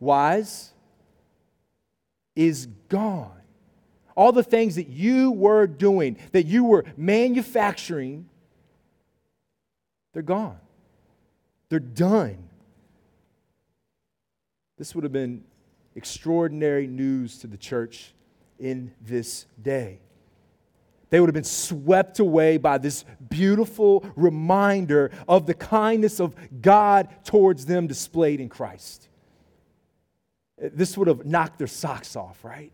wise 0.00 0.72
is 2.34 2.66
gone. 2.88 3.30
All 4.16 4.32
the 4.32 4.42
things 4.42 4.74
that 4.74 4.88
you 4.88 5.30
were 5.30 5.68
doing, 5.68 6.18
that 6.32 6.44
you 6.44 6.64
were 6.64 6.84
manufacturing, 6.96 8.28
they're 10.12 10.24
gone. 10.24 10.58
They're 11.68 11.78
done. 11.78 12.48
This 14.76 14.92
would 14.92 15.04
have 15.04 15.12
been 15.12 15.44
extraordinary 15.94 16.88
news 16.88 17.38
to 17.38 17.46
the 17.46 17.56
church 17.56 18.12
in 18.58 18.90
this 19.00 19.46
day. 19.62 20.00
They 21.10 21.20
would 21.20 21.28
have 21.28 21.34
been 21.34 21.44
swept 21.44 22.18
away 22.18 22.56
by 22.56 22.78
this 22.78 23.04
beautiful 23.28 24.04
reminder 24.16 25.12
of 25.28 25.46
the 25.46 25.54
kindness 25.54 26.20
of 26.20 26.34
God 26.60 27.08
towards 27.24 27.66
them 27.66 27.86
displayed 27.86 28.40
in 28.40 28.48
Christ. 28.48 29.08
This 30.58 30.98
would 30.98 31.06
have 31.06 31.24
knocked 31.24 31.58
their 31.58 31.66
socks 31.66 32.16
off, 32.16 32.44
right? 32.44 32.72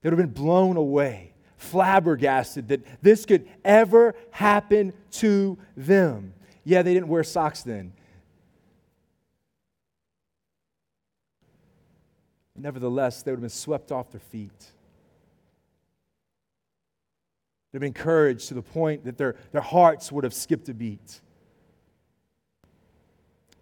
They 0.00 0.08
would 0.08 0.18
have 0.18 0.34
been 0.34 0.42
blown 0.42 0.76
away, 0.76 1.34
flabbergasted 1.56 2.68
that 2.68 2.84
this 3.02 3.26
could 3.26 3.48
ever 3.64 4.14
happen 4.30 4.92
to 5.12 5.58
them. 5.76 6.32
Yeah, 6.64 6.82
they 6.82 6.94
didn't 6.94 7.08
wear 7.08 7.22
socks 7.22 7.62
then. 7.62 7.92
Nevertheless, 12.56 13.22
they 13.22 13.30
would 13.30 13.36
have 13.36 13.42
been 13.42 13.50
swept 13.50 13.92
off 13.92 14.10
their 14.10 14.20
feet. 14.20 14.72
They'd 17.72 17.78
been 17.78 17.88
encouraged 17.88 18.48
to 18.48 18.54
the 18.54 18.62
point 18.62 19.04
that 19.04 19.16
their, 19.16 19.36
their 19.52 19.62
hearts 19.62 20.10
would 20.10 20.24
have 20.24 20.34
skipped 20.34 20.68
a 20.68 20.74
beat. 20.74 21.20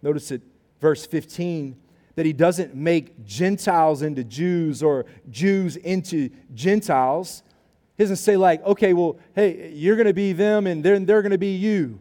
Notice 0.01 0.31
it, 0.31 0.41
verse 0.79 1.05
15, 1.05 1.75
that 2.15 2.25
he 2.25 2.33
doesn't 2.33 2.75
make 2.75 3.23
Gentiles 3.25 4.01
into 4.01 4.23
Jews 4.23 4.81
or 4.81 5.05
Jews 5.29 5.75
into 5.75 6.29
Gentiles. 6.53 7.43
He 7.97 8.03
doesn't 8.03 8.17
say, 8.17 8.35
like, 8.35 8.63
okay, 8.65 8.93
well, 8.93 9.19
hey, 9.35 9.71
you're 9.73 9.95
going 9.95 10.07
to 10.07 10.13
be 10.13 10.33
them 10.33 10.65
and 10.67 10.83
then 10.83 11.05
they're, 11.05 11.15
they're 11.15 11.21
going 11.21 11.31
to 11.31 11.37
be 11.37 11.55
you. 11.55 11.99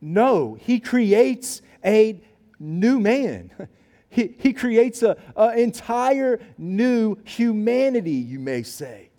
No, 0.00 0.54
he 0.54 0.80
creates 0.80 1.62
a 1.84 2.20
new 2.58 3.00
man. 3.00 3.50
He, 4.08 4.34
he 4.38 4.54
creates 4.54 5.02
an 5.02 5.16
entire 5.58 6.40
new 6.56 7.18
humanity, 7.24 8.12
you 8.12 8.38
may 8.38 8.62
say. 8.62 9.10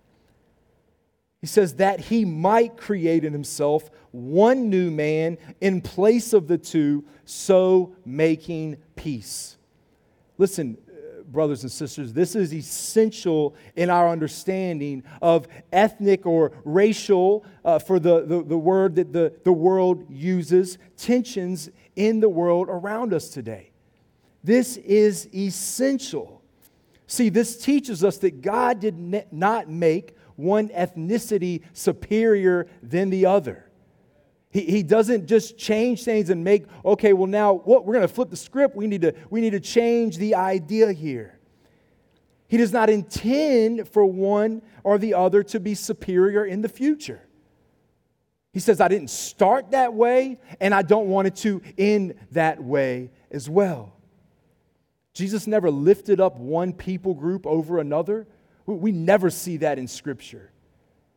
He 1.41 1.47
says 1.47 1.75
that 1.75 1.99
he 1.99 2.25
might 2.25 2.77
create 2.77 3.23
in 3.23 3.31
himself 3.31 3.89
one 4.11 4.69
new 4.69 4.89
man 4.89 5.37
in 5.61 5.81
place 5.81 6.33
of 6.33 6.47
the 6.47 6.57
two, 6.57 7.05
so 7.25 7.95
making 8.05 8.77
peace. 8.95 9.57
Listen, 10.39 10.77
uh, 10.89 11.21
brothers 11.23 11.61
and 11.61 11.71
sisters, 11.71 12.11
this 12.13 12.35
is 12.35 12.53
essential 12.53 13.55
in 13.75 13.91
our 13.91 14.09
understanding 14.09 15.03
of 15.21 15.47
ethnic 15.71 16.25
or 16.25 16.53
racial, 16.65 17.45
uh, 17.63 17.77
for 17.77 17.99
the, 17.99 18.25
the, 18.25 18.43
the 18.43 18.57
word 18.57 18.95
that 18.95 19.13
the, 19.13 19.31
the 19.43 19.53
world 19.53 20.05
uses, 20.09 20.79
tensions 20.97 21.69
in 21.95 22.19
the 22.19 22.29
world 22.29 22.67
around 22.67 23.13
us 23.13 23.29
today. 23.29 23.69
This 24.43 24.77
is 24.77 25.29
essential. 25.35 26.41
See, 27.05 27.29
this 27.29 27.57
teaches 27.57 28.03
us 28.03 28.17
that 28.17 28.41
God 28.41 28.79
did 28.79 28.97
not 29.31 29.69
make 29.69 30.16
one 30.37 30.69
ethnicity 30.69 31.63
superior 31.73 32.67
than 32.81 33.09
the 33.09 33.25
other. 33.25 33.65
He, 34.49 34.61
he 34.61 34.83
doesn't 34.83 35.27
just 35.27 35.57
change 35.57 36.03
things 36.03 36.29
and 36.29 36.43
make, 36.43 36.63
okay, 36.85 37.11
well, 37.11 37.27
now 37.27 37.53
what? 37.53 37.85
We're 37.85 37.95
going 37.95 38.07
to 38.07 38.13
flip 38.13 38.29
the 38.29 38.37
script. 38.37 38.75
We 38.75 38.87
need, 38.87 39.01
to, 39.01 39.13
we 39.29 39.41
need 39.41 39.51
to 39.51 39.59
change 39.59 40.17
the 40.17 40.35
idea 40.35 40.93
here. 40.93 41.37
He 42.47 42.55
does 42.55 42.71
not 42.71 42.89
intend 42.89 43.89
for 43.89 44.05
one 44.05 44.61
or 44.83 44.97
the 44.97 45.15
other 45.15 45.43
to 45.43 45.59
be 45.59 45.75
superior 45.75 46.45
in 46.45 46.61
the 46.61 46.69
future. 46.69 47.21
He 48.53 48.59
says, 48.59 48.79
I 48.79 48.87
didn't 48.87 49.09
start 49.09 49.71
that 49.71 49.93
way, 49.93 50.39
and 50.59 50.73
I 50.73 50.81
don't 50.81 51.09
want 51.09 51.27
it 51.27 51.35
to 51.37 51.61
end 51.77 52.15
that 52.31 52.63
way 52.63 53.11
as 53.29 53.49
well. 53.49 53.93
Jesus 55.13 55.45
never 55.45 55.69
lifted 55.69 56.21
up 56.21 56.37
one 56.37 56.73
people 56.73 57.13
group 57.13 57.45
over 57.45 57.79
another. 57.79 58.27
We 58.67 58.91
never 58.91 59.29
see 59.29 59.57
that 59.57 59.79
in 59.79 59.87
Scripture. 59.87 60.51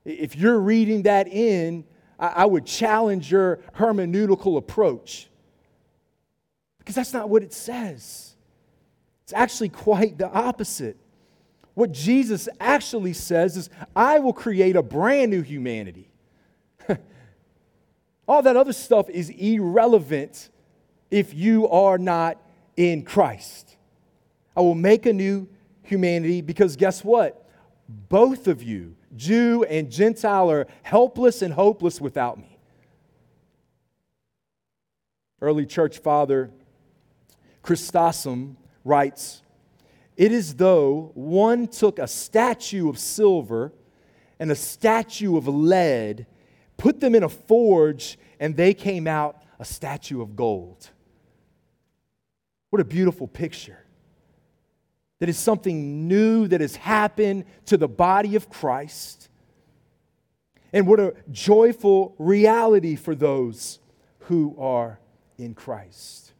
If 0.04 0.36
you're 0.36 0.58
reading 0.58 1.02
that 1.02 1.28
in, 1.28 1.84
I 2.18 2.46
would 2.46 2.64
challenge 2.64 3.30
your 3.30 3.56
hermeneutical 3.76 4.56
approach 4.56 5.28
because 6.78 6.94
that's 6.94 7.12
not 7.12 7.28
what 7.28 7.42
it 7.42 7.52
says. 7.52 8.34
It's 9.24 9.32
actually 9.32 9.68
quite 9.68 10.18
the 10.18 10.28
opposite. 10.30 10.96
What 11.74 11.92
Jesus 11.92 12.48
actually 12.58 13.12
says 13.12 13.56
is, 13.56 13.70
I 13.94 14.18
will 14.18 14.32
create 14.32 14.76
a 14.76 14.82
brand 14.82 15.30
new 15.30 15.42
humanity. 15.42 16.10
All 18.28 18.42
that 18.42 18.56
other 18.56 18.72
stuff 18.72 19.08
is 19.08 19.30
irrelevant 19.30 20.50
if 21.10 21.32
you 21.32 21.68
are 21.68 21.96
not 21.96 22.38
in 22.76 23.02
Christ. 23.02 23.76
I 24.56 24.60
will 24.60 24.74
make 24.74 25.06
a 25.06 25.12
new 25.12 25.48
humanity 25.82 26.42
because 26.42 26.76
guess 26.76 27.04
what? 27.04 27.39
Both 28.08 28.46
of 28.46 28.62
you, 28.62 28.94
Jew 29.16 29.64
and 29.64 29.90
Gentile, 29.90 30.48
are 30.50 30.66
helpless 30.82 31.42
and 31.42 31.54
hopeless 31.54 32.00
without 32.00 32.38
me. 32.38 32.58
Early 35.40 35.66
church 35.66 35.98
father 35.98 36.50
Chrysostom 37.62 38.56
writes 38.84 39.42
It 40.16 40.30
is 40.30 40.54
though 40.54 41.10
one 41.14 41.66
took 41.66 41.98
a 41.98 42.06
statue 42.06 42.88
of 42.88 42.98
silver 42.98 43.72
and 44.38 44.52
a 44.52 44.56
statue 44.56 45.36
of 45.36 45.48
lead, 45.48 46.26
put 46.76 47.00
them 47.00 47.14
in 47.16 47.24
a 47.24 47.28
forge, 47.28 48.18
and 48.38 48.56
they 48.56 48.72
came 48.72 49.08
out 49.08 49.42
a 49.58 49.64
statue 49.64 50.22
of 50.22 50.36
gold. 50.36 50.90
What 52.70 52.80
a 52.80 52.84
beautiful 52.84 53.26
picture 53.26 53.84
that 55.20 55.28
is 55.28 55.38
something 55.38 56.08
new 56.08 56.48
that 56.48 56.60
has 56.60 56.76
happened 56.76 57.44
to 57.66 57.76
the 57.76 57.88
body 57.88 58.36
of 58.36 58.50
Christ. 58.50 59.28
And 60.72 60.86
what 60.86 60.98
a 60.98 61.14
joyful 61.30 62.14
reality 62.18 62.96
for 62.96 63.14
those 63.14 63.78
who 64.20 64.56
are 64.58 64.98
in 65.38 65.54
Christ. 65.54 66.32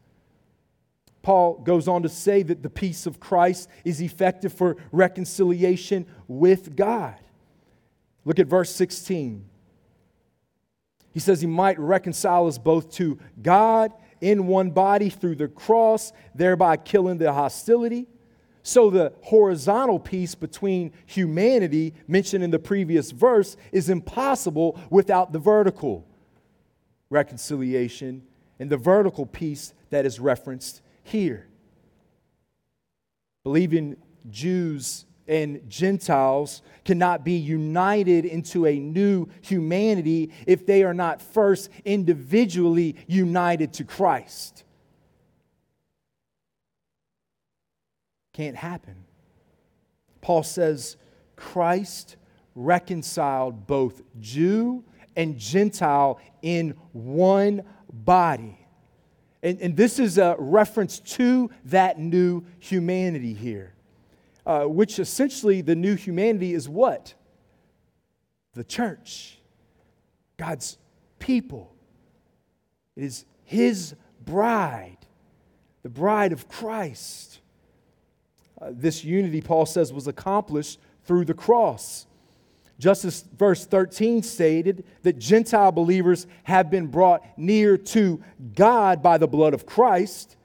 Paul 1.21 1.59
goes 1.59 1.87
on 1.87 2.01
to 2.03 2.09
say 2.09 2.41
that 2.41 2.63
the 2.63 2.69
peace 2.69 3.05
of 3.05 3.19
Christ 3.19 3.69
is 3.85 4.01
effective 4.01 4.51
for 4.51 4.77
reconciliation 4.91 6.07
with 6.27 6.75
God. 6.75 7.15
Look 8.25 8.39
at 8.39 8.47
verse 8.47 8.71
16. 8.71 9.45
He 11.13 11.19
says 11.19 11.41
he 11.41 11.47
might 11.47 11.77
reconcile 11.77 12.47
us 12.47 12.57
both 12.57 12.91
to 12.93 13.19
God 13.41 13.91
in 14.21 14.47
one 14.47 14.71
body 14.71 15.09
through 15.09 15.35
the 15.35 15.47
cross, 15.47 16.13
thereby 16.33 16.77
killing 16.77 17.17
the 17.17 17.33
hostility. 17.33 18.07
So, 18.63 18.89
the 18.89 19.13
horizontal 19.21 19.99
peace 19.99 20.35
between 20.35 20.91
humanity 21.05 21.95
mentioned 22.07 22.43
in 22.43 22.51
the 22.51 22.59
previous 22.59 23.11
verse 23.11 23.57
is 23.71 23.89
impossible 23.89 24.79
without 24.89 25.33
the 25.33 25.39
vertical 25.39 26.05
reconciliation 27.09 28.23
and 28.59 28.69
the 28.69 28.77
vertical 28.77 29.25
peace 29.25 29.73
that 29.89 30.05
is 30.05 30.19
referenced 30.19 30.81
here. 31.03 31.47
Believing 33.43 33.97
Jews 34.29 35.05
and 35.27 35.67
Gentiles 35.69 36.61
cannot 36.85 37.23
be 37.23 37.33
united 37.33 38.25
into 38.25 38.67
a 38.67 38.77
new 38.77 39.27
humanity 39.41 40.31
if 40.45 40.65
they 40.65 40.83
are 40.83 40.93
not 40.93 41.21
first 41.21 41.69
individually 41.85 42.95
united 43.07 43.73
to 43.73 43.83
Christ. 43.83 44.63
Can't 48.33 48.55
happen. 48.55 49.05
Paul 50.21 50.43
says 50.43 50.97
Christ 51.35 52.15
reconciled 52.55 53.67
both 53.67 54.01
Jew 54.19 54.83
and 55.15 55.37
Gentile 55.37 56.19
in 56.41 56.75
one 56.93 57.63
body. 57.91 58.57
And, 59.43 59.59
and 59.59 59.75
this 59.75 59.99
is 59.99 60.17
a 60.17 60.35
reference 60.37 60.99
to 60.99 61.49
that 61.65 61.99
new 61.99 62.43
humanity 62.59 63.33
here, 63.33 63.73
uh, 64.45 64.65
which 64.65 64.99
essentially 64.99 65.61
the 65.61 65.75
new 65.75 65.95
humanity 65.95 66.53
is 66.53 66.69
what? 66.69 67.15
The 68.53 68.63
church, 68.63 69.39
God's 70.37 70.77
people. 71.19 71.73
It 72.95 73.03
is 73.03 73.25
His 73.43 73.95
bride, 74.23 74.97
the 75.81 75.89
bride 75.89 76.33
of 76.33 76.47
Christ. 76.47 77.40
Uh, 78.61 78.69
this 78.71 79.03
unity, 79.03 79.41
Paul 79.41 79.65
says, 79.65 79.91
was 79.91 80.07
accomplished 80.07 80.79
through 81.05 81.25
the 81.25 81.33
cross. 81.33 82.05
Just 82.77 83.05
as 83.05 83.21
verse 83.37 83.65
13 83.65 84.23
stated 84.23 84.83
that 85.03 85.19
Gentile 85.19 85.71
believers 85.71 86.27
have 86.43 86.69
been 86.69 86.87
brought 86.87 87.23
near 87.37 87.77
to 87.77 88.23
God 88.55 89.03
by 89.03 89.17
the 89.17 89.27
blood 89.27 89.53
of 89.53 89.65
Christ, 89.65 90.35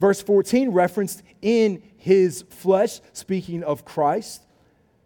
verse 0.00 0.22
14 0.22 0.70
referenced 0.70 1.22
in 1.42 1.82
his 1.96 2.42
flesh, 2.48 3.00
speaking 3.12 3.62
of 3.64 3.84
Christ. 3.84 4.42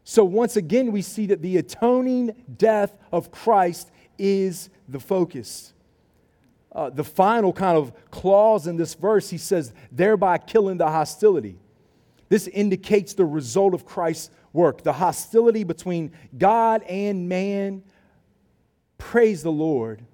So 0.05 0.25
once 0.25 0.57
again, 0.57 0.93
we 0.93 1.01
see 1.01 1.27
that 1.27 1.41
the 1.41 1.57
atoning 1.57 2.35
death 2.59 2.95
of 3.11 3.31
Christ 3.31 3.91
is 4.19 4.69
the 4.89 5.01
focus. 5.01 5.73
Uh, 6.71 6.91
the 6.91 7.05
final 7.05 7.53
kind 7.53 7.79
of 7.79 7.93
clause 8.11 8.67
in 8.67 8.77
this 8.77 8.95
verse, 8.95 9.31
he 9.31 9.39
says, 9.39 9.73
thereby 9.91 10.37
killing 10.37 10.77
the 10.77 10.89
hostility. 10.89 11.57
This 12.35 12.49
indicates 12.49 13.14
the 13.14 13.24
result 13.24 13.74
of 13.74 13.87
Christ's 13.87 14.28
work, 14.53 14.82
the 14.82 14.95
hostility 14.95 15.62
between 15.62 16.11
God 16.37 16.82
and 16.82 17.28
man, 17.28 17.85
praise 18.99 19.45
the 19.45 19.53
Lord, 19.53 20.05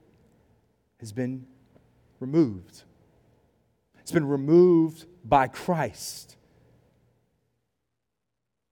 has 0.98 1.12
been 1.12 1.46
removed. 2.18 2.82
It's 4.00 4.12
been 4.12 4.28
removed 4.28 5.06
by 5.24 5.46
Christ. 5.46 6.36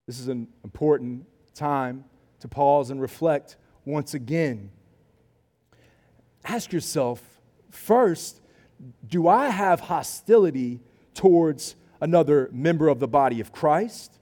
This 0.05 0.19
is 0.19 0.27
an 0.27 0.47
important 0.63 1.25
time 1.55 2.05
to 2.41 2.47
pause 2.47 2.91
and 2.91 3.01
reflect 3.01 3.57
once 3.83 4.13
again. 4.13 4.69
Ask 6.45 6.71
yourself 6.71 7.23
first, 7.71 8.41
do 9.07 9.27
I 9.27 9.49
have 9.49 9.79
hostility 9.79 10.81
towards 11.15 11.75
another 12.01 12.49
member 12.51 12.87
of 12.87 12.99
the 12.99 13.07
body 13.07 13.39
of 13.41 13.51
Christ? 13.51 14.13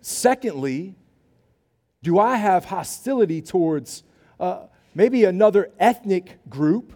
Secondly, 0.00 0.94
do 2.02 2.18
I 2.18 2.36
have 2.36 2.66
hostility 2.66 3.42
towards 3.42 4.04
uh, 4.38 4.66
maybe 4.94 5.24
another 5.24 5.70
ethnic 5.78 6.38
group? 6.48 6.92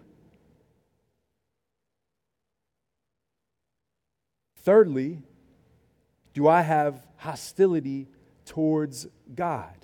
Thirdly, 4.59 5.23
do 6.35 6.47
I 6.47 6.63
have 6.63 7.05
hostility 7.17 8.07
towards 8.45 9.07
God? 9.35 9.75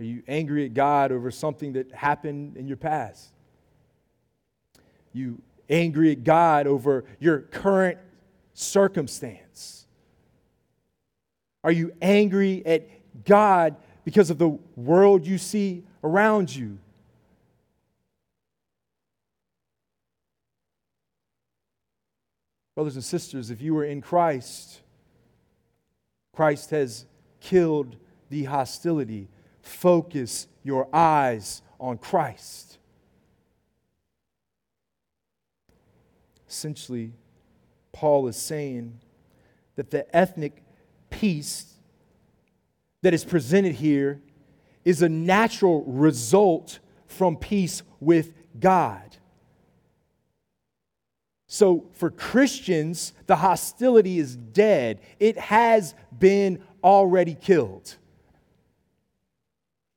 Are 0.00 0.04
you 0.04 0.22
angry 0.28 0.64
at 0.64 0.74
God 0.74 1.12
over 1.12 1.30
something 1.30 1.74
that 1.74 1.92
happened 1.92 2.56
in 2.56 2.66
your 2.66 2.76
past? 2.76 3.32
You 5.12 5.40
angry 5.68 6.12
at 6.12 6.24
God 6.24 6.66
over 6.66 7.04
your 7.18 7.40
current 7.40 7.98
circumstance? 8.54 9.86
Are 11.62 11.72
you 11.72 11.92
angry 12.00 12.64
at 12.64 12.88
God 13.24 13.76
because 14.04 14.30
of 14.30 14.38
the 14.38 14.58
world 14.76 15.26
you 15.26 15.38
see 15.38 15.84
around 16.02 16.54
you? 16.54 16.78
Brothers 22.74 22.94
and 22.94 23.04
sisters, 23.04 23.50
if 23.50 23.60
you 23.60 23.76
are 23.76 23.84
in 23.84 24.00
Christ, 24.00 24.80
Christ 26.34 26.70
has 26.70 27.04
killed 27.40 27.96
the 28.30 28.44
hostility. 28.44 29.28
Focus 29.60 30.46
your 30.62 30.88
eyes 30.94 31.60
on 31.78 31.98
Christ. 31.98 32.78
Essentially, 36.50 37.12
Paul 37.92 38.26
is 38.26 38.36
saying 38.36 38.98
that 39.76 39.92
the 39.92 40.04
ethnic 40.14 40.64
peace 41.08 41.76
that 43.02 43.14
is 43.14 43.24
presented 43.24 43.76
here 43.76 44.20
is 44.84 45.00
a 45.00 45.08
natural 45.08 45.84
result 45.84 46.80
from 47.06 47.36
peace 47.36 47.84
with 48.00 48.32
God. 48.58 49.16
So, 51.46 51.86
for 51.92 52.10
Christians, 52.10 53.12
the 53.26 53.36
hostility 53.36 54.18
is 54.18 54.34
dead. 54.34 54.98
It 55.20 55.38
has 55.38 55.94
been 56.18 56.62
already 56.82 57.36
killed. 57.36 57.96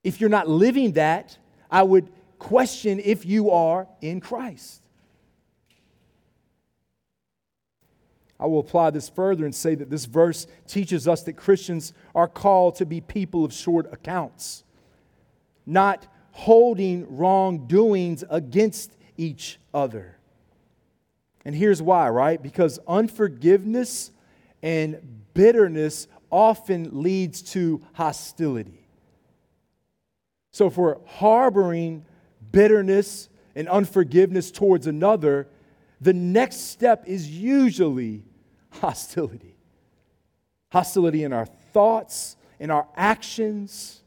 If 0.04 0.22
you're 0.22 0.30
not 0.30 0.48
living 0.48 0.94
that, 0.94 1.36
I 1.72 1.82
would 1.82 2.12
question 2.38 3.02
if 3.04 3.26
you 3.26 3.50
are 3.50 3.88
in 4.02 4.20
Christ. 4.20 4.83
I 8.44 8.46
will 8.46 8.60
apply 8.60 8.90
this 8.90 9.08
further 9.08 9.46
and 9.46 9.56
say 9.56 9.74
that 9.74 9.90
this 9.90 10.04
verse 10.04 10.48
teaches 10.68 11.08
us 11.08 11.24
that 11.24 11.38
Christians 11.38 11.94
are 12.14 12.28
called 12.28 12.76
to 12.76 12.86
be 12.86 13.00
people 13.00 13.46
of 13.46 13.54
short 13.54 13.92
accounts, 13.94 14.66
not 15.66 16.06
holding 16.32 17.16
wrongdoings 17.16 18.26
against 18.30 18.98
each 19.16 19.60
other. 19.74 20.18
And 21.46 21.56
here's 21.56 21.82
why, 21.82 22.10
right? 22.10 22.44
Because 22.44 22.80
unforgiveness 22.86 24.12
and 24.62 25.00
bitterness 25.34 26.10
often 26.30 27.02
leads 27.02 27.42
to 27.54 27.82
hostility. 27.94 28.86
So 30.52 30.68
if 30.68 30.76
we're 30.76 30.98
harboring 31.06 32.06
bitterness 32.52 33.30
and 33.56 33.70
unforgiveness 33.70 34.52
towards 34.52 34.86
another, 34.86 35.48
the 36.02 36.14
next 36.14 36.72
step 36.72 37.06
is 37.08 37.30
usually 37.30 38.24
hostility. 38.82 39.56
Hostility 40.72 41.24
in 41.24 41.34
our 41.34 41.46
thoughts, 41.46 42.36
in 42.60 42.72
our 42.72 42.88
actions. 42.96 44.02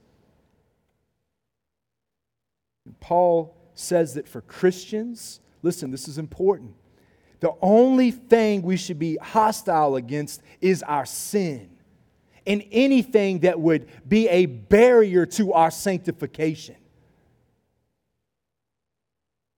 And 2.84 2.98
Paul 3.00 3.56
says 3.74 4.14
that 4.14 4.28
for 4.28 4.40
Christians, 4.40 5.40
listen, 5.62 5.90
this 5.90 6.08
is 6.08 6.18
important. 6.18 6.74
The 7.40 7.52
only 7.60 8.10
thing 8.10 8.62
we 8.62 8.76
should 8.76 8.98
be 8.98 9.16
hostile 9.16 9.96
against 9.96 10.42
is 10.60 10.82
our 10.82 11.04
sin 11.04 11.70
and 12.46 12.64
anything 12.70 13.40
that 13.40 13.58
would 13.60 13.88
be 14.08 14.28
a 14.28 14.46
barrier 14.46 15.26
to 15.26 15.52
our 15.52 15.70
sanctification. 15.70 16.76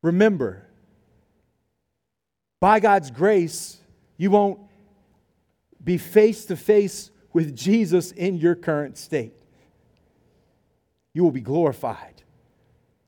Remember, 0.03 0.67
by 2.61 2.81
God's 2.81 3.11
grace, 3.11 3.77
you 4.17 4.31
won't 4.31 4.59
be 5.89 5.97
face 5.97 6.45
to 6.45 6.55
face 6.55 7.11
with 7.33 7.57
Jesus 7.57 8.13
in 8.13 8.37
your 8.37 8.55
current 8.55 8.99
state. 8.99 9.33
You 11.15 11.25
will 11.25 11.31
be 11.31 11.41
glorified. 11.41 12.23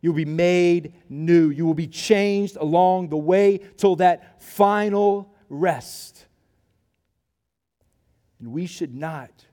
You'll 0.01 0.15
be 0.15 0.25
made 0.25 0.95
new. 1.07 1.51
You 1.51 1.67
will 1.67 1.75
be 1.75 1.87
changed 1.87 2.57
along 2.57 3.11
the 3.11 3.19
way 3.19 3.59
till 3.77 3.97
that 3.97 4.43
final 4.43 5.31
rest. 5.51 6.25
And 8.39 8.51
we 8.51 8.65
should 8.65 8.95
not 8.95 9.45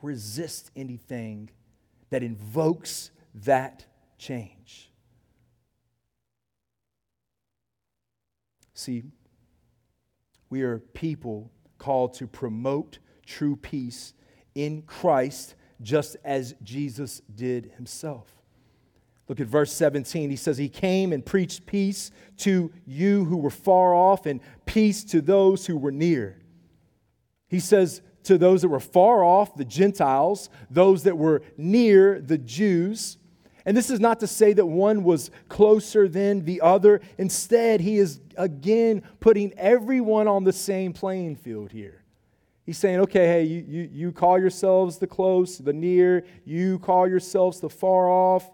resist 0.00 0.70
anything 0.76 1.50
that 2.10 2.22
invokes 2.22 3.10
that 3.34 3.84
change. 4.16 4.92
See, 8.74 9.02
we 10.50 10.62
are 10.62 10.78
people 10.78 11.50
called 11.78 12.14
to 12.14 12.26
promote 12.26 12.98
true 13.26 13.56
peace 13.56 14.14
in 14.54 14.82
Christ, 14.82 15.54
just 15.80 16.16
as 16.24 16.54
Jesus 16.62 17.20
did 17.34 17.72
himself. 17.76 18.34
Look 19.28 19.40
at 19.40 19.46
verse 19.46 19.72
17. 19.72 20.30
He 20.30 20.36
says, 20.36 20.58
He 20.58 20.68
came 20.68 21.12
and 21.12 21.24
preached 21.24 21.66
peace 21.66 22.10
to 22.38 22.72
you 22.86 23.24
who 23.24 23.36
were 23.36 23.50
far 23.50 23.94
off 23.94 24.26
and 24.26 24.40
peace 24.66 25.02
to 25.04 25.20
those 25.20 25.66
who 25.66 25.76
were 25.76 25.92
near. 25.92 26.38
He 27.48 27.60
says, 27.60 28.02
To 28.24 28.36
those 28.36 28.62
that 28.62 28.68
were 28.68 28.80
far 28.80 29.24
off, 29.24 29.56
the 29.56 29.64
Gentiles, 29.64 30.50
those 30.70 31.04
that 31.04 31.16
were 31.16 31.42
near, 31.56 32.20
the 32.20 32.38
Jews. 32.38 33.16
And 33.66 33.76
this 33.76 33.88
is 33.88 33.98
not 33.98 34.20
to 34.20 34.26
say 34.26 34.52
that 34.52 34.66
one 34.66 35.04
was 35.04 35.30
closer 35.48 36.06
than 36.06 36.44
the 36.44 36.60
other. 36.60 37.00
Instead, 37.16 37.80
he 37.80 37.96
is 37.96 38.20
again 38.36 39.02
putting 39.20 39.52
everyone 39.54 40.28
on 40.28 40.44
the 40.44 40.52
same 40.52 40.92
playing 40.92 41.36
field 41.36 41.72
here. 41.72 42.04
He's 42.66 42.78
saying, 42.78 43.00
okay, 43.00 43.26
hey, 43.26 43.42
you, 43.44 43.64
you, 43.66 43.90
you 43.92 44.12
call 44.12 44.38
yourselves 44.38 44.98
the 44.98 45.06
close, 45.06 45.58
the 45.58 45.72
near, 45.72 46.24
you 46.44 46.78
call 46.78 47.06
yourselves 47.06 47.60
the 47.60 47.68
far 47.68 48.08
off. 48.08 48.50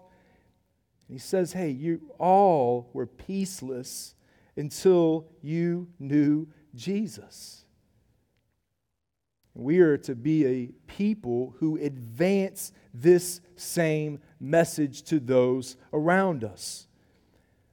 And 1.07 1.15
he 1.15 1.19
says, 1.19 1.53
Hey, 1.53 1.69
you 1.69 2.01
all 2.17 2.89
were 2.93 3.05
peaceless 3.05 4.13
until 4.55 5.27
you 5.41 5.87
knew 5.99 6.47
Jesus. 6.73 7.60
We 9.53 9.79
are 9.79 9.97
to 9.99 10.15
be 10.15 10.45
a 10.45 10.67
people 10.87 11.55
who 11.59 11.77
advance 11.77 12.71
this 12.93 13.41
same 13.55 14.19
message 14.39 15.03
to 15.03 15.19
those 15.19 15.75
around 15.91 16.43
us. 16.43 16.87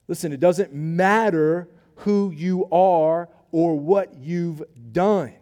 Listen, 0.09 0.33
it 0.33 0.41
doesn't 0.41 0.73
matter 0.73 1.69
who 1.97 2.31
you 2.31 2.69
are 2.71 3.29
or 3.53 3.79
what 3.79 4.15
you've 4.15 4.63
done. 4.93 5.35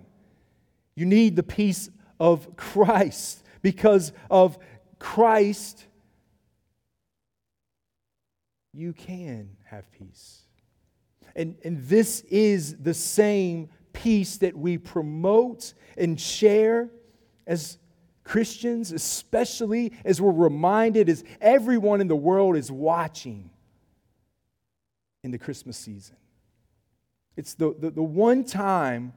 You 0.95 1.07
need 1.07 1.37
the 1.37 1.43
peace 1.43 1.91
of 2.19 2.57
Christ 2.57 3.43
because 3.63 4.13
of 4.31 4.59
Christ. 4.99 5.85
You 8.73 8.93
can 8.93 9.57
have 9.65 9.91
peace. 9.93 10.43
And, 11.35 11.57
and 11.65 11.83
this 11.87 12.21
is 12.23 12.77
the 12.79 12.95
same 12.95 13.69
peace 13.97 14.37
that 14.39 14.57
we 14.57 14.79
promote 14.79 15.73
and 15.97 16.21
share 16.21 16.91
as 17.47 17.79
Christians, 18.25 18.93
especially 18.93 19.93
as 20.05 20.21
we're 20.21 20.33
reminded, 20.33 21.09
as 21.09 21.25
everyone 21.41 22.01
in 22.01 22.09
the 22.09 22.17
world 22.17 22.57
is 22.57 22.71
watching 22.71 23.51
in 25.23 25.31
the 25.31 25.39
Christmas 25.39 25.77
season. 25.77 26.17
It's 27.37 27.55
the, 27.55 27.75
the, 27.79 27.91
the 27.91 28.03
one 28.03 28.45
time 28.45 29.13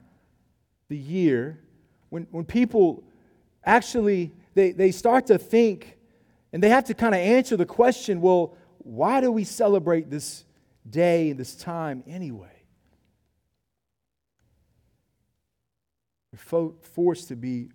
the 0.88 0.96
year 0.96 1.60
when, 2.08 2.26
when 2.30 2.44
people 2.44 3.04
actually 3.64 4.32
they, 4.54 4.72
they 4.72 4.90
start 4.90 5.26
to 5.26 5.38
think 5.38 5.96
and 6.52 6.62
they 6.62 6.68
have 6.68 6.84
to 6.84 6.94
kind 6.94 7.14
of 7.14 7.20
answer 7.20 7.56
the 7.56 7.66
question 7.66 8.20
well 8.20 8.56
why 8.78 9.20
do 9.20 9.30
we 9.30 9.44
celebrate 9.44 10.10
this 10.10 10.44
day 10.88 11.30
and 11.30 11.38
this 11.38 11.54
time 11.54 12.02
anyway 12.08 12.59
fo- 16.36 16.74
forced 16.80 17.28
to 17.28 17.36
be 17.36 17.70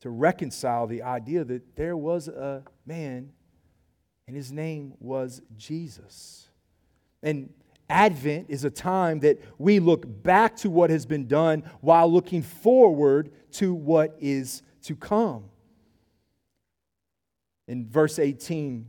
to 0.00 0.10
reconcile 0.10 0.86
the 0.86 1.02
idea 1.02 1.44
that 1.44 1.76
there 1.76 1.96
was 1.96 2.28
a 2.28 2.62
man 2.86 3.30
and 4.26 4.36
his 4.36 4.52
name 4.52 4.94
was 5.00 5.42
jesus 5.56 6.48
and 7.22 7.50
Advent 7.90 8.46
is 8.48 8.64
a 8.64 8.70
time 8.70 9.20
that 9.20 9.40
we 9.56 9.78
look 9.78 10.04
back 10.22 10.56
to 10.56 10.70
what 10.70 10.90
has 10.90 11.06
been 11.06 11.26
done 11.26 11.64
while 11.80 12.10
looking 12.10 12.42
forward 12.42 13.30
to 13.52 13.72
what 13.72 14.16
is 14.20 14.62
to 14.82 14.94
come. 14.94 15.44
In 17.66 17.88
verse 17.88 18.18
18, 18.18 18.86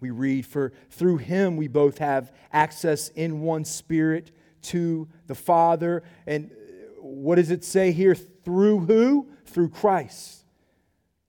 we 0.00 0.10
read, 0.10 0.46
For 0.46 0.72
through 0.90 1.18
him 1.18 1.56
we 1.56 1.68
both 1.68 1.98
have 1.98 2.32
access 2.52 3.08
in 3.10 3.40
one 3.40 3.64
spirit 3.64 4.32
to 4.62 5.08
the 5.26 5.34
Father. 5.34 6.02
And 6.26 6.50
what 7.06 7.36
does 7.36 7.50
it 7.50 7.64
say 7.64 7.92
here? 7.92 8.14
Through 8.14 8.80
who? 8.80 9.28
Through 9.44 9.70
Christ. 9.70 10.44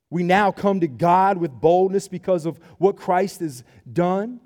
We 0.09 0.23
now 0.23 0.51
come 0.51 0.80
to 0.80 0.88
God 0.88 1.38
with 1.38 1.51
boldness 1.51 2.07
because 2.07 2.45
of 2.45 2.59
what 2.78 2.95
Christ 2.95 3.41
has 3.41 3.63
done. 3.91 4.39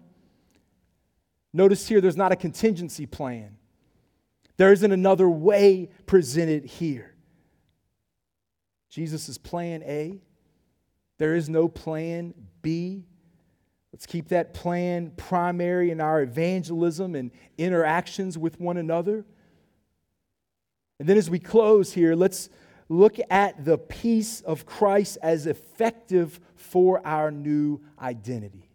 Notice 1.54 1.88
here, 1.88 2.02
there's 2.02 2.18
not 2.18 2.32
a 2.32 2.36
contingency 2.36 3.06
plan. 3.06 3.58
There 4.58 4.72
isn't 4.72 4.92
another 4.92 5.30
way 5.30 5.90
presented 6.06 6.66
here. 6.66 7.16
Jesus 8.90 9.30
is 9.30 9.38
plan 9.38 9.84
A. 9.84 10.22
There 11.18 11.36
is 11.36 11.50
no 11.50 11.68
plan 11.68 12.34
B. 12.62 13.06
Let's 13.94 14.06
keep 14.06 14.30
that 14.30 14.54
plan 14.54 15.12
primary 15.18 15.92
in 15.92 16.02
our 16.02 16.22
evangelism 16.22 17.16
and 17.16 17.32
interactions 17.58 18.38
with 18.38 18.60
one 18.60 18.78
another. 18.78 19.26
And 21.02 21.10
then 21.10 21.18
as 21.18 21.32
we 21.32 21.40
close 21.40 21.92
here, 21.92 22.14
let's 22.14 22.48
look 22.88 23.18
at 23.32 23.66
the 23.66 23.80
peace 23.80 24.42
of 24.42 24.68
Christ 24.68 25.18
as 25.24 25.48
effective 25.48 26.40
for 26.56 27.06
our 27.06 27.32
new 27.32 27.82
identity 28.00 28.68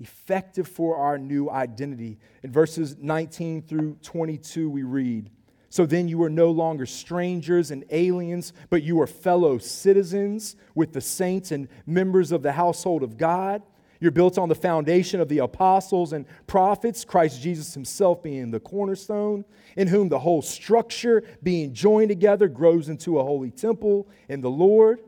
effective 0.00 0.68
for 0.68 0.96
our 0.96 1.18
new 1.18 1.50
identity. 1.50 2.18
In 2.42 2.52
verses 2.52 2.96
19 2.98 3.62
through 3.62 3.96
22, 4.02 4.70
we 4.70 4.82
read 4.82 5.30
So 5.70 5.84
then 5.84 6.08
you 6.08 6.22
are 6.22 6.30
no 6.30 6.50
longer 6.50 6.86
strangers 6.86 7.70
and 7.70 7.84
aliens, 7.90 8.54
but 8.70 8.82
you 8.82 9.00
are 9.02 9.06
fellow 9.06 9.58
citizens 9.58 10.56
with 10.74 10.92
the 10.92 11.00
saints 11.00 11.50
and 11.52 11.68
members 11.84 12.32
of 12.32 12.42
the 12.42 12.52
household 12.52 13.02
of 13.02 13.18
God. 13.18 13.62
You're 14.00 14.12
built 14.12 14.38
on 14.38 14.48
the 14.48 14.54
foundation 14.54 15.20
of 15.20 15.28
the 15.28 15.38
apostles 15.38 16.12
and 16.12 16.24
prophets, 16.46 17.04
Christ 17.04 17.42
Jesus 17.42 17.74
himself 17.74 18.22
being 18.22 18.50
the 18.50 18.60
cornerstone, 18.60 19.44
in 19.76 19.88
whom 19.88 20.08
the 20.08 20.20
whole 20.20 20.42
structure, 20.42 21.24
being 21.42 21.74
joined 21.74 22.08
together, 22.08 22.48
grows 22.48 22.88
into 22.88 23.18
a 23.18 23.24
holy 23.24 23.50
temple 23.50 24.06
in 24.28 24.40
the 24.40 24.50
Lord. 24.50 25.00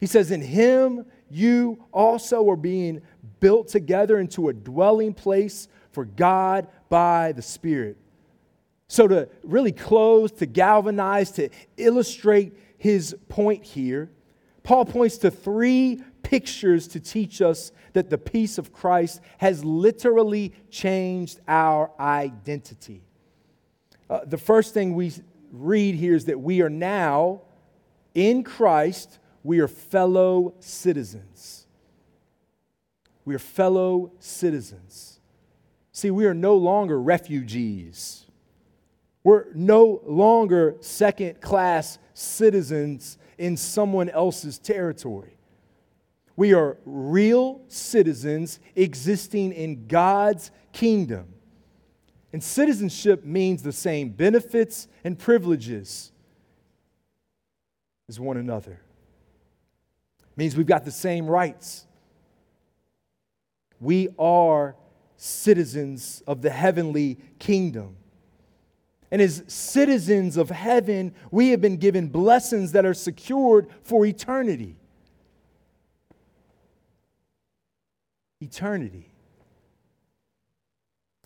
He 0.00 0.06
says, 0.06 0.30
In 0.30 0.42
him 0.42 1.06
you 1.30 1.84
also 1.92 2.48
are 2.50 2.56
being 2.56 3.02
built 3.40 3.68
together 3.68 4.18
into 4.18 4.48
a 4.48 4.52
dwelling 4.52 5.14
place 5.14 5.68
for 5.92 6.04
God 6.04 6.68
by 6.88 7.32
the 7.32 7.42
Spirit. 7.42 7.96
So, 8.88 9.06
to 9.08 9.28
really 9.42 9.72
close, 9.72 10.30
to 10.32 10.46
galvanize, 10.46 11.30
to 11.32 11.50
illustrate 11.76 12.54
his 12.78 13.14
point 13.28 13.64
here, 13.64 14.10
Paul 14.62 14.84
points 14.84 15.18
to 15.18 15.30
three 15.30 16.02
pictures 16.22 16.88
to 16.88 17.00
teach 17.00 17.40
us 17.40 17.72
that 17.92 18.10
the 18.10 18.18
peace 18.18 18.58
of 18.58 18.72
Christ 18.72 19.20
has 19.38 19.64
literally 19.64 20.52
changed 20.70 21.40
our 21.48 21.90
identity. 21.98 23.02
Uh, 24.10 24.20
the 24.24 24.38
first 24.38 24.74
thing 24.74 24.94
we 24.94 25.12
read 25.52 25.94
here 25.94 26.14
is 26.14 26.26
that 26.26 26.40
we 26.40 26.62
are 26.62 26.70
now 26.70 27.42
in 28.14 28.42
Christ, 28.42 29.18
we 29.44 29.60
are 29.60 29.68
fellow 29.68 30.54
citizens. 30.58 31.66
We 33.24 33.34
are 33.34 33.38
fellow 33.38 34.12
citizens. 34.18 35.20
See, 35.92 36.10
we 36.10 36.26
are 36.26 36.34
no 36.34 36.56
longer 36.56 37.00
refugees. 37.00 38.26
We're 39.22 39.52
no 39.54 40.00
longer 40.04 40.76
second 40.80 41.40
class 41.40 41.98
citizens 42.14 43.18
in 43.36 43.56
someone 43.56 44.08
else's 44.08 44.58
territory. 44.58 45.37
We 46.38 46.54
are 46.54 46.76
real 46.84 47.62
citizens 47.66 48.60
existing 48.76 49.50
in 49.50 49.88
God's 49.88 50.52
kingdom. 50.72 51.34
And 52.32 52.40
citizenship 52.44 53.24
means 53.24 53.64
the 53.64 53.72
same 53.72 54.10
benefits 54.10 54.86
and 55.02 55.18
privileges 55.18 56.12
as 58.08 58.20
one 58.20 58.36
another. 58.36 58.80
It 60.20 60.36
means 60.36 60.56
we've 60.56 60.64
got 60.64 60.84
the 60.84 60.92
same 60.92 61.26
rights. 61.26 61.88
We 63.80 64.06
are 64.16 64.76
citizens 65.16 66.22
of 66.24 66.40
the 66.40 66.50
heavenly 66.50 67.18
kingdom. 67.40 67.96
And 69.10 69.20
as 69.20 69.42
citizens 69.48 70.36
of 70.36 70.50
heaven, 70.50 71.16
we 71.32 71.48
have 71.48 71.60
been 71.60 71.78
given 71.78 72.06
blessings 72.06 72.70
that 72.72 72.86
are 72.86 72.94
secured 72.94 73.66
for 73.82 74.06
eternity. 74.06 74.76
Eternity. 78.40 79.10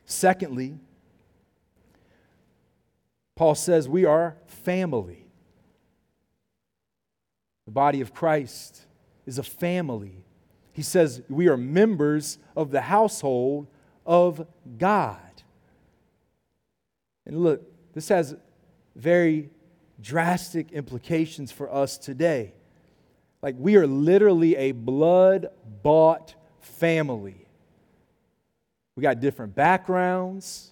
Secondly, 0.05 0.79
Paul 3.37 3.55
says 3.55 3.89
we 3.89 4.05
are 4.05 4.37
family. 4.47 5.27
The 7.67 7.73
body 7.73 8.01
of 8.01 8.15
Christ 8.15 8.87
is 9.27 9.39
a 9.39 9.43
family. 9.43 10.25
He 10.73 10.83
says 10.83 11.23
we 11.29 11.49
are 11.49 11.57
members 11.57 12.39
of 12.57 12.71
the 12.71 12.83
household 12.83 13.69
of 14.07 14.47
God. 14.79 15.19
And 17.27 17.43
look, 17.43 17.63
this 17.95 18.09
has 18.09 18.35
very 18.97 19.51
drastic 20.01 20.73
implications 20.73 21.53
for 21.53 21.73
us 21.73 21.99
today. 21.99 22.55
Like, 23.43 23.57
we 23.59 23.77
are 23.77 23.87
literally 23.87 24.57
a 24.57 24.73
blood 24.73 25.49
bought 25.83 26.35
family. 26.63 27.47
We 28.97 29.03
got 29.03 29.21
different 29.21 29.55
backgrounds, 29.55 30.71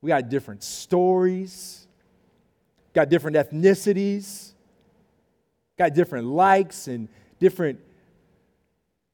we 0.00 0.08
got 0.08 0.28
different 0.28 0.62
stories, 0.62 1.86
got 2.92 3.08
different 3.08 3.36
ethnicities, 3.36 4.52
got 5.78 5.94
different 5.94 6.26
likes 6.26 6.88
and 6.88 7.08
different 7.38 7.80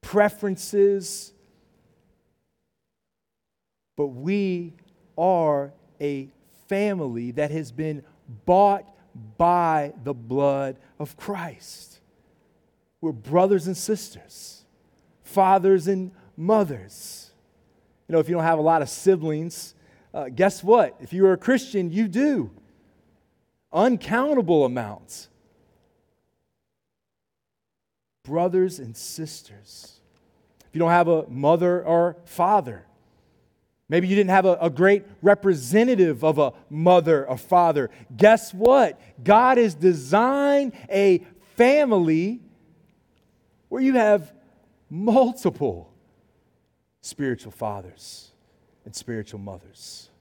preferences, 0.01 1.33
but 3.95 4.07
we 4.07 4.73
are 5.17 5.71
a 5.99 6.29
family 6.67 7.31
that 7.31 7.51
has 7.51 7.71
been 7.71 8.03
bought 8.45 8.85
by 9.37 9.93
the 10.03 10.13
blood 10.13 10.77
of 10.99 11.17
Christ. 11.17 11.99
We're 13.01 13.11
brothers 13.11 13.67
and 13.67 13.75
sisters, 13.75 14.60
fathers 15.31 15.87
and 15.87 16.11
mothers. 16.37 17.31
You 18.07 18.13
know, 18.13 18.19
if 18.19 18.29
you 18.29 18.35
don't 18.35 18.43
have 18.43 18.59
a 18.59 18.63
lot 18.63 18.81
of 18.81 18.89
siblings, 18.89 19.73
uh, 20.13 20.29
guess 20.29 20.63
what? 20.63 20.95
If 20.99 21.13
you 21.13 21.25
are 21.25 21.33
a 21.33 21.37
Christian, 21.37 21.91
you 21.91 22.07
do. 22.07 22.51
Uncountable 23.71 24.65
amounts. 24.65 25.29
Brothers 28.23 28.79
and 28.79 28.95
sisters. 28.95 29.99
If 30.59 30.75
you 30.75 30.79
don't 30.79 30.91
have 30.91 31.07
a 31.07 31.27
mother 31.27 31.83
or 31.83 32.17
father, 32.25 32.85
Maybe 33.91 34.07
you 34.07 34.15
didn't 34.15 34.29
have 34.29 34.45
a, 34.45 34.57
a, 34.61 34.69
great 34.69 35.03
representative 35.21 36.23
of 36.23 36.37
a 36.37 36.53
mother 36.69 37.27
or 37.27 37.37
father. 37.37 37.89
Guess 38.15 38.53
what? 38.53 38.97
God 39.21 39.57
has 39.57 39.75
designed 39.75 40.71
a 40.89 41.25
family 41.57 42.39
where 43.67 43.81
you 43.81 43.95
have 43.95 44.31
multiple 44.91 45.89
spiritual 46.99 47.51
fathers 47.51 48.31
and 48.85 48.93
spiritual 48.93 49.39
mothers, 49.39 50.11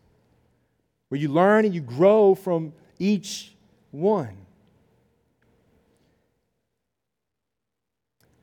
where 1.08 1.20
you 1.20 1.28
learn 1.28 1.64
and 1.64 1.74
you 1.74 1.80
grow 1.80 2.34
from 2.34 2.72
each 2.98 3.54
one. 3.90 4.46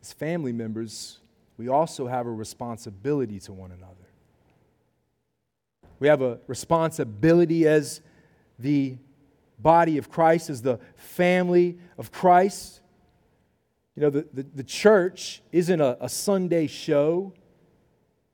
As 0.01 0.11
family 0.11 0.51
members, 0.51 1.19
we 1.57 1.69
also 1.69 2.05
have 2.07 2.27
a 2.27 2.31
responsibility 2.31 3.39
to 3.39 3.53
one 3.53 3.71
another. 3.71 3.93
We 5.99 6.09
have 6.09 6.21
a 6.21 6.39
responsibility 6.45 7.67
as 7.67 8.01
the 8.59 8.97
body 9.59 9.97
of 9.97 10.09
Christ, 10.09 10.49
as 10.49 10.61
the 10.61 10.79
family 10.95 11.77
of 11.97 12.11
Christ. 12.11 12.81
You 13.97 14.03
know, 14.03 14.09
the, 14.11 14.27
the, 14.31 14.43
the 14.57 14.63
church 14.63 15.41
isn't 15.51 15.81
a, 15.81 15.97
a 15.99 16.07
Sunday 16.07 16.67
show. 16.67 17.33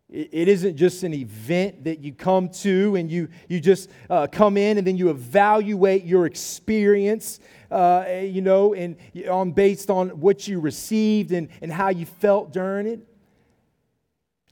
It, 0.10 0.50
isn't 0.50 0.76
just 0.76 1.04
an 1.04 1.14
event 1.14 1.86
that 1.86 2.00
you 2.02 2.14
come 2.14 2.50
to 2.50 2.98
and 2.98 3.10
you, 3.10 3.30
you 3.48 3.62
just 3.62 3.90
uh, 4.10 4.28
come 4.30 4.58
in 4.58 4.78
and 4.78 4.86
then 4.86 4.98
you 4.98 5.10
evaluate 5.10 6.04
your 6.04 6.26
experience, 6.26 7.40
uh, 7.72 8.06
you 8.24 8.42
know, 8.42 8.74
and 8.74 8.98
on, 9.28 9.54
based 9.54 9.90
on 9.90 10.10
what 10.20 10.50
you 10.50 10.60
received 10.60 11.32
and, 11.32 11.48
and 11.62 11.72
how 11.72 11.90
you 11.90 12.06
felt 12.06 12.52
during 12.52 12.86
it. 12.86 13.00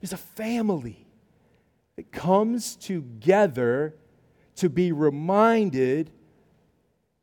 It's 0.00 0.14
a 0.14 0.16
family 0.16 1.06
that 1.96 2.10
comes 2.10 2.74
together 2.74 3.94
to 4.56 4.70
be 4.70 4.92
reminded 4.92 6.10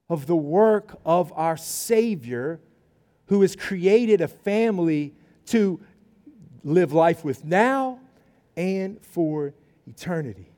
of 0.07 0.27
the 0.27 0.35
work 0.35 0.99
of 1.03 1.33
our 1.35 1.57
Savior 1.57 2.61
who 3.29 3.41
has 3.41 3.55
created 3.55 4.21
a 4.21 4.27
family 4.27 5.13
to 5.45 5.79
live 6.63 6.91
life 6.93 7.23
with 7.23 7.45
now 7.45 7.99
and 8.57 8.99
for 9.01 9.53
eternity. 9.87 10.51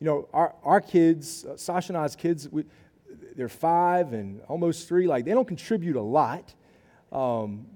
You 0.00 0.06
know, 0.06 0.28
our, 0.32 0.54
our 0.62 0.80
kids, 0.80 1.44
uh, 1.44 1.56
Sasha 1.56 1.92
and 1.92 1.96
I's 1.96 2.14
kids, 2.14 2.48
we, 2.48 2.64
they're 3.34 3.48
five 3.48 4.12
and 4.12 4.42
almost 4.48 4.88
three, 4.88 5.06
like 5.06 5.24
they 5.24 5.32
don't 5.32 5.48
contribute 5.48 5.96
a 5.96 6.02
lot. 6.02 6.54
Um, 7.10 7.66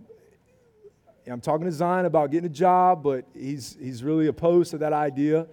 I'm 1.27 1.41
talking 1.41 1.67
to 1.67 1.73
Zion 1.73 2.05
about 2.07 2.33
getting 2.33 2.51
a 2.51 2.53
job, 2.53 3.03
but 3.05 3.25
he's, 3.33 3.77
he's 3.81 4.03
really 4.03 4.27
opposed 4.27 4.73
to 4.73 4.79
that 4.79 4.93
idea. 4.93 5.47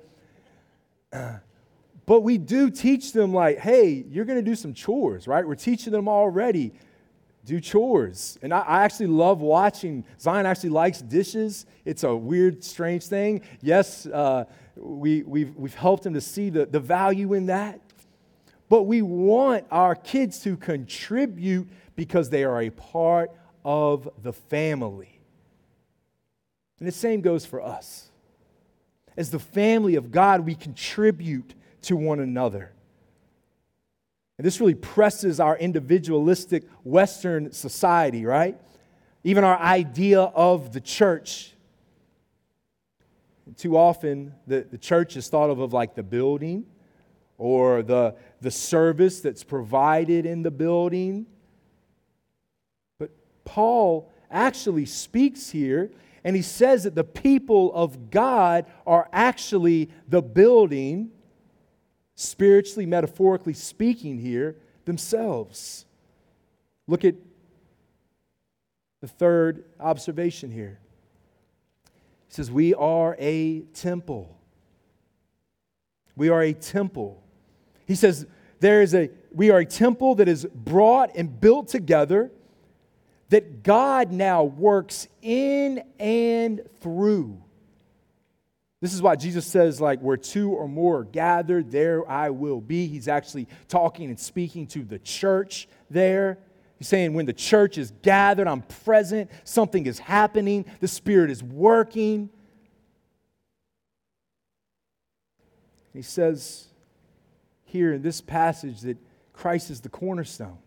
But 2.06 2.22
we 2.22 2.38
do 2.38 2.70
teach 2.72 3.14
them, 3.14 3.34
like, 3.34 3.60
hey, 3.60 4.06
you're 4.10 4.26
going 4.26 4.44
to 4.44 4.50
do 4.50 4.56
some 4.56 4.74
chores, 4.74 5.28
right? 5.28 5.48
We're 5.48 5.56
teaching 5.56 5.94
them 5.94 6.08
already 6.08 6.74
do 7.48 7.62
chores. 7.62 8.38
And 8.42 8.54
I, 8.54 8.60
I, 8.60 8.84
actually 8.84 9.08
love 9.08 9.40
watching. 9.40 10.04
Zion 10.20 10.46
actually 10.46 10.72
likes 10.72 11.02
dishes. 11.02 11.66
It's 11.86 12.04
a 12.04 12.14
weird, 12.14 12.62
strange 12.62 13.06
thing. 13.06 13.42
Yes, 13.62 14.06
uh, 14.06 14.44
we, 14.76 15.24
we've, 15.24 15.56
we've 15.56 15.74
helped 15.74 16.06
him 16.06 16.14
to 16.14 16.22
see 16.22 16.50
the, 16.50 16.66
the 16.66 16.82
value 16.82 17.34
in 17.34 17.46
that. 17.46 17.80
But 18.68 18.84
we 18.84 19.02
want 19.02 19.66
our 19.72 19.96
kids 19.96 20.40
to 20.42 20.58
contribute 20.58 21.70
because 21.96 22.30
they 22.30 22.44
are 22.44 22.62
a 22.62 22.70
part 22.70 23.32
of 23.64 24.10
the 24.22 24.34
family. 24.34 25.22
And 26.80 26.88
the 26.88 26.92
same 26.92 27.22
goes 27.22 27.46
for 27.46 27.62
us. 27.62 28.12
As 29.16 29.32
the 29.32 29.40
family 29.40 29.96
of 29.96 30.12
God, 30.12 30.42
we 30.42 30.54
contribute 30.54 31.56
to 31.84 31.96
one 31.96 32.20
another. 32.20 32.74
And 34.38 34.46
this 34.46 34.60
really 34.60 34.76
presses 34.76 35.40
our 35.40 35.58
individualistic 35.58 36.64
Western 36.84 37.52
society, 37.52 38.26
right? 38.26 38.60
Even 39.24 39.44
our 39.44 39.60
idea 39.60 40.22
of 40.22 40.74
the 40.74 40.82
church. 40.82 41.54
Too 43.56 43.76
often, 43.78 44.34
the, 44.46 44.68
the 44.70 44.78
church 44.78 45.18
is 45.18 45.28
thought 45.28 45.50
of, 45.50 45.60
of 45.60 45.74
like 45.74 45.96
the 45.96 46.04
building 46.04 46.66
or 47.38 47.82
the, 47.82 48.16
the 48.42 48.52
service 48.52 49.22
that's 49.22 49.44
provided 49.44 50.26
in 50.26 50.44
the 50.44 50.52
building. 50.52 51.26
But 53.00 53.12
Paul 53.46 54.12
actually 54.30 54.86
speaks 54.86 55.50
here 55.50 55.92
and 56.24 56.36
he 56.36 56.42
says 56.42 56.84
that 56.84 56.94
the 56.94 57.04
people 57.04 57.74
of 57.74 58.12
God 58.12 58.66
are 58.86 59.08
actually 59.14 59.90
the 60.10 60.22
building, 60.22 61.12
spiritually, 62.18 62.86
metaphorically 62.86 63.54
speaking, 63.54 64.18
here 64.18 64.58
themselves. 64.84 65.86
Look 66.88 67.06
at 67.06 67.16
the 69.00 69.08
third 69.08 69.64
observation 69.80 70.52
here. 70.52 70.80
He 72.28 72.34
says, 72.34 72.52
We 72.52 72.74
are 72.74 73.16
a 73.20 73.62
temple. 73.74 74.38
We 76.18 76.30
are 76.30 76.42
a 76.42 76.54
temple. 76.54 77.24
He 77.86 77.96
says, 77.96 78.26
there 78.60 78.82
is 78.82 78.96
a, 78.96 79.10
we 79.32 79.52
are 79.52 79.60
a 79.60 79.66
temple 79.66 80.16
that 80.16 80.28
is 80.28 80.46
brought 80.46 81.16
and 81.16 81.40
built 81.40 81.68
together 81.68 82.32
that 83.30 83.62
God 83.64 84.12
now 84.12 84.44
works 84.44 85.08
in 85.22 85.84
and 86.00 86.62
through. 86.80 87.44
This 88.80 88.94
is 88.94 89.02
why 89.02 89.16
Jesus 89.16 89.46
says, 89.48 89.82
like, 89.82 90.02
where 90.02 90.18
two 90.18 90.52
or 90.52 90.68
more 90.68 91.00
are 91.00 91.04
gathered, 91.04 91.72
there 91.72 92.08
I 92.10 92.30
will 92.30 92.62
be. 92.62 92.88
He's 92.88 93.08
actually 93.08 93.48
talking 93.68 94.10
and 94.10 94.20
speaking 94.20 94.68
to 94.68 94.84
the 94.84 95.00
church 95.00 95.68
there. 95.90 96.38
He's 96.78 96.88
saying, 96.88 97.16
when 97.16 97.26
the 97.26 97.34
church 97.34 97.80
is 97.80 97.92
gathered, 98.04 98.48
I'm 98.48 98.62
present, 98.62 99.32
something 99.44 99.88
is 99.88 99.98
happening, 99.98 100.66
the 100.80 100.88
Spirit 100.88 101.32
is 101.32 101.42
working. 101.42 102.30
He 105.92 106.04
says 106.04 106.68
here 107.66 107.94
in 107.94 108.04
this 108.04 108.22
passage 108.22 108.82
that 108.82 108.98
Christ 109.34 109.72
is 109.72 109.82
the 109.82 109.90
cornerstone. 109.90 110.60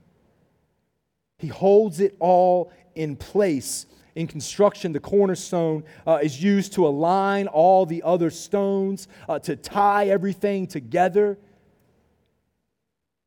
He 1.41 1.49
holds 1.49 2.01
it 2.01 2.15
all 2.21 2.71
in 2.95 3.17
place. 3.17 3.87
In 4.15 4.27
construction, 4.27 4.93
the 4.93 5.01
cornerstone 5.01 5.85
uh, 6.07 6.19
is 6.23 6.43
used 6.43 6.75
to 6.75 6.87
align 6.87 7.47
all 7.47 7.87
the 7.87 8.03
other 8.03 8.29
stones, 8.29 9.09
uh, 9.27 9.39
to 9.39 9.57
tie 9.57 10.09
everything 10.09 10.67
together. 10.67 11.39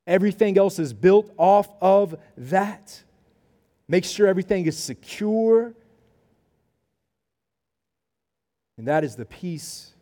Everything 0.05 0.59
else 0.59 0.77
is 0.77 0.93
built 0.93 1.33
off 1.37 1.69
of 1.81 2.15
that. 2.37 3.01
Make 3.87 4.05
sure 4.05 4.27
everything 4.27 4.67
is 4.67 4.77
secure. 4.77 5.73
And 8.77 8.87
that 8.87 9.03
is 9.03 9.15
the 9.15 9.25
peace 9.25 9.93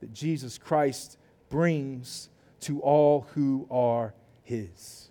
that 0.00 0.12
Jesus 0.12 0.56
Christ 0.56 1.18
brings 1.48 2.28
to 2.60 2.80
all 2.80 3.26
who 3.34 3.66
are 3.72 4.14
His. 4.44 5.05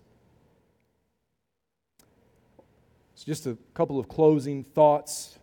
Just 3.25 3.47
a 3.47 3.57
couple 3.73 3.99
of 3.99 4.07
closing 4.07 4.63
thoughts. 4.63 5.39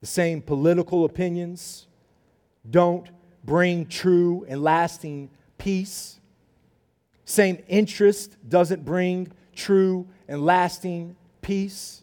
The 0.00 0.06
same 0.06 0.42
political 0.42 1.06
opinions 1.06 1.86
don't 2.68 3.08
bring 3.44 3.86
true 3.86 4.44
and 4.48 4.62
lasting 4.62 5.30
peace. 5.56 6.20
Same 7.24 7.58
interest 7.66 8.36
doesn't 8.46 8.84
bring 8.84 9.32
true 9.54 10.06
and 10.28 10.44
lasting 10.44 11.16
peace. 11.40 12.02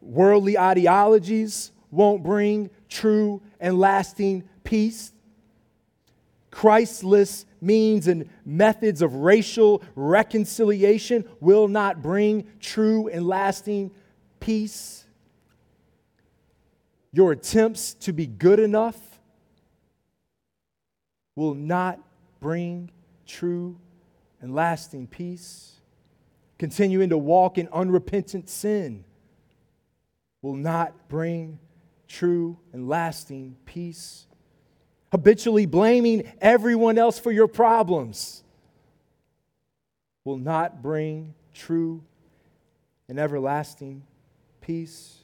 Worldly 0.00 0.56
ideologies 0.56 1.70
won't 1.90 2.22
bring 2.22 2.70
true 2.88 3.42
and 3.60 3.78
lasting 3.78 4.48
peace. 4.64 5.11
Christless 6.52 7.46
means 7.60 8.06
and 8.06 8.28
methods 8.44 9.02
of 9.02 9.14
racial 9.14 9.82
reconciliation 9.96 11.24
will 11.40 11.66
not 11.66 12.02
bring 12.02 12.46
true 12.60 13.08
and 13.08 13.26
lasting 13.26 13.90
peace. 14.38 15.04
Your 17.10 17.32
attempts 17.32 17.94
to 17.94 18.12
be 18.12 18.26
good 18.26 18.60
enough 18.60 18.98
will 21.34 21.54
not 21.54 21.98
bring 22.38 22.90
true 23.26 23.78
and 24.42 24.54
lasting 24.54 25.06
peace. 25.06 25.80
Continuing 26.58 27.08
to 27.08 27.18
walk 27.18 27.56
in 27.56 27.68
unrepentant 27.72 28.50
sin 28.50 29.04
will 30.42 30.56
not 30.56 31.08
bring 31.08 31.58
true 32.08 32.58
and 32.74 32.88
lasting 32.88 33.56
peace. 33.64 34.26
Habitually 35.12 35.66
blaming 35.66 36.32
everyone 36.40 36.96
else 36.96 37.18
for 37.18 37.30
your 37.30 37.46
problems 37.46 38.42
will 40.24 40.38
not 40.38 40.80
bring 40.80 41.34
true 41.52 42.02
and 43.10 43.20
everlasting 43.20 44.02
peace. 44.62 45.18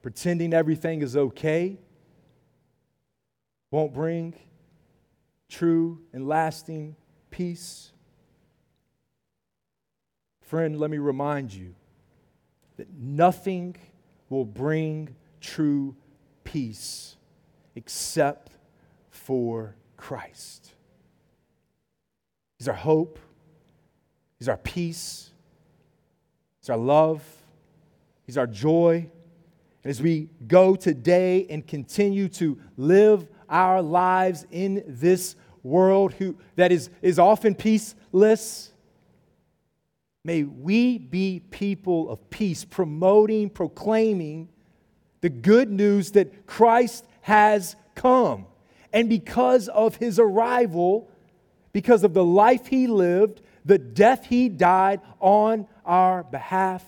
Pretending 0.00 0.54
everything 0.54 1.02
is 1.02 1.16
okay 1.16 1.76
won't 3.72 3.92
bring 3.92 4.32
true 5.48 5.98
and 6.12 6.28
lasting 6.28 6.94
peace. 7.32 7.90
Friend, 10.42 10.78
let 10.78 10.88
me 10.88 10.98
remind 10.98 11.52
you 11.52 11.74
that 12.76 12.92
nothing 12.92 13.74
will 14.28 14.44
bring 14.44 15.16
true 15.40 15.96
peace 16.44 17.16
except 17.74 18.51
for 19.24 19.76
Christ. 19.96 20.72
He's 22.58 22.68
our 22.68 22.74
hope, 22.74 23.18
He's 24.38 24.48
our 24.48 24.56
peace, 24.56 25.30
He's 26.60 26.70
our 26.70 26.76
love, 26.76 27.22
He's 28.26 28.38
our 28.38 28.46
joy. 28.46 29.08
And 29.84 29.90
as 29.90 30.00
we 30.00 30.28
go 30.46 30.74
today 30.76 31.46
and 31.50 31.66
continue 31.66 32.28
to 32.30 32.58
live 32.76 33.26
our 33.48 33.82
lives 33.82 34.46
in 34.50 34.82
this 34.86 35.36
world 35.62 36.12
who, 36.14 36.36
that 36.56 36.72
is, 36.72 36.90
is 37.00 37.18
often 37.18 37.54
peaceless, 37.54 38.70
may 40.24 40.44
we 40.44 40.98
be 40.98 41.40
people 41.50 42.10
of 42.10 42.30
peace, 42.30 42.64
promoting, 42.64 43.50
proclaiming 43.50 44.48
the 45.20 45.30
good 45.30 45.70
news 45.70 46.12
that 46.12 46.46
Christ 46.46 47.06
has 47.22 47.76
come. 47.94 48.46
And 48.92 49.08
because 49.08 49.68
of 49.68 49.96
his 49.96 50.18
arrival, 50.18 51.08
because 51.72 52.04
of 52.04 52.14
the 52.14 52.24
life 52.24 52.66
he 52.66 52.86
lived, 52.86 53.40
the 53.64 53.78
death 53.78 54.26
he 54.26 54.48
died 54.48 55.00
on 55.20 55.66
our 55.84 56.22
behalf, 56.22 56.84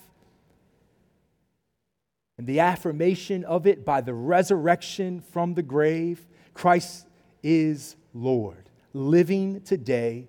and 2.36 2.46
the 2.46 2.60
affirmation 2.60 3.44
of 3.44 3.66
it 3.66 3.84
by 3.84 4.00
the 4.00 4.12
resurrection 4.12 5.20
from 5.32 5.54
the 5.54 5.62
grave, 5.62 6.26
Christ 6.52 7.06
is 7.42 7.96
Lord, 8.12 8.68
living 8.92 9.60
today. 9.60 10.26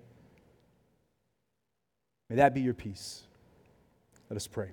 May 2.30 2.36
that 2.36 2.54
be 2.54 2.60
your 2.60 2.74
peace. 2.74 3.22
Let 4.30 4.36
us 4.36 4.46
pray. 4.46 4.70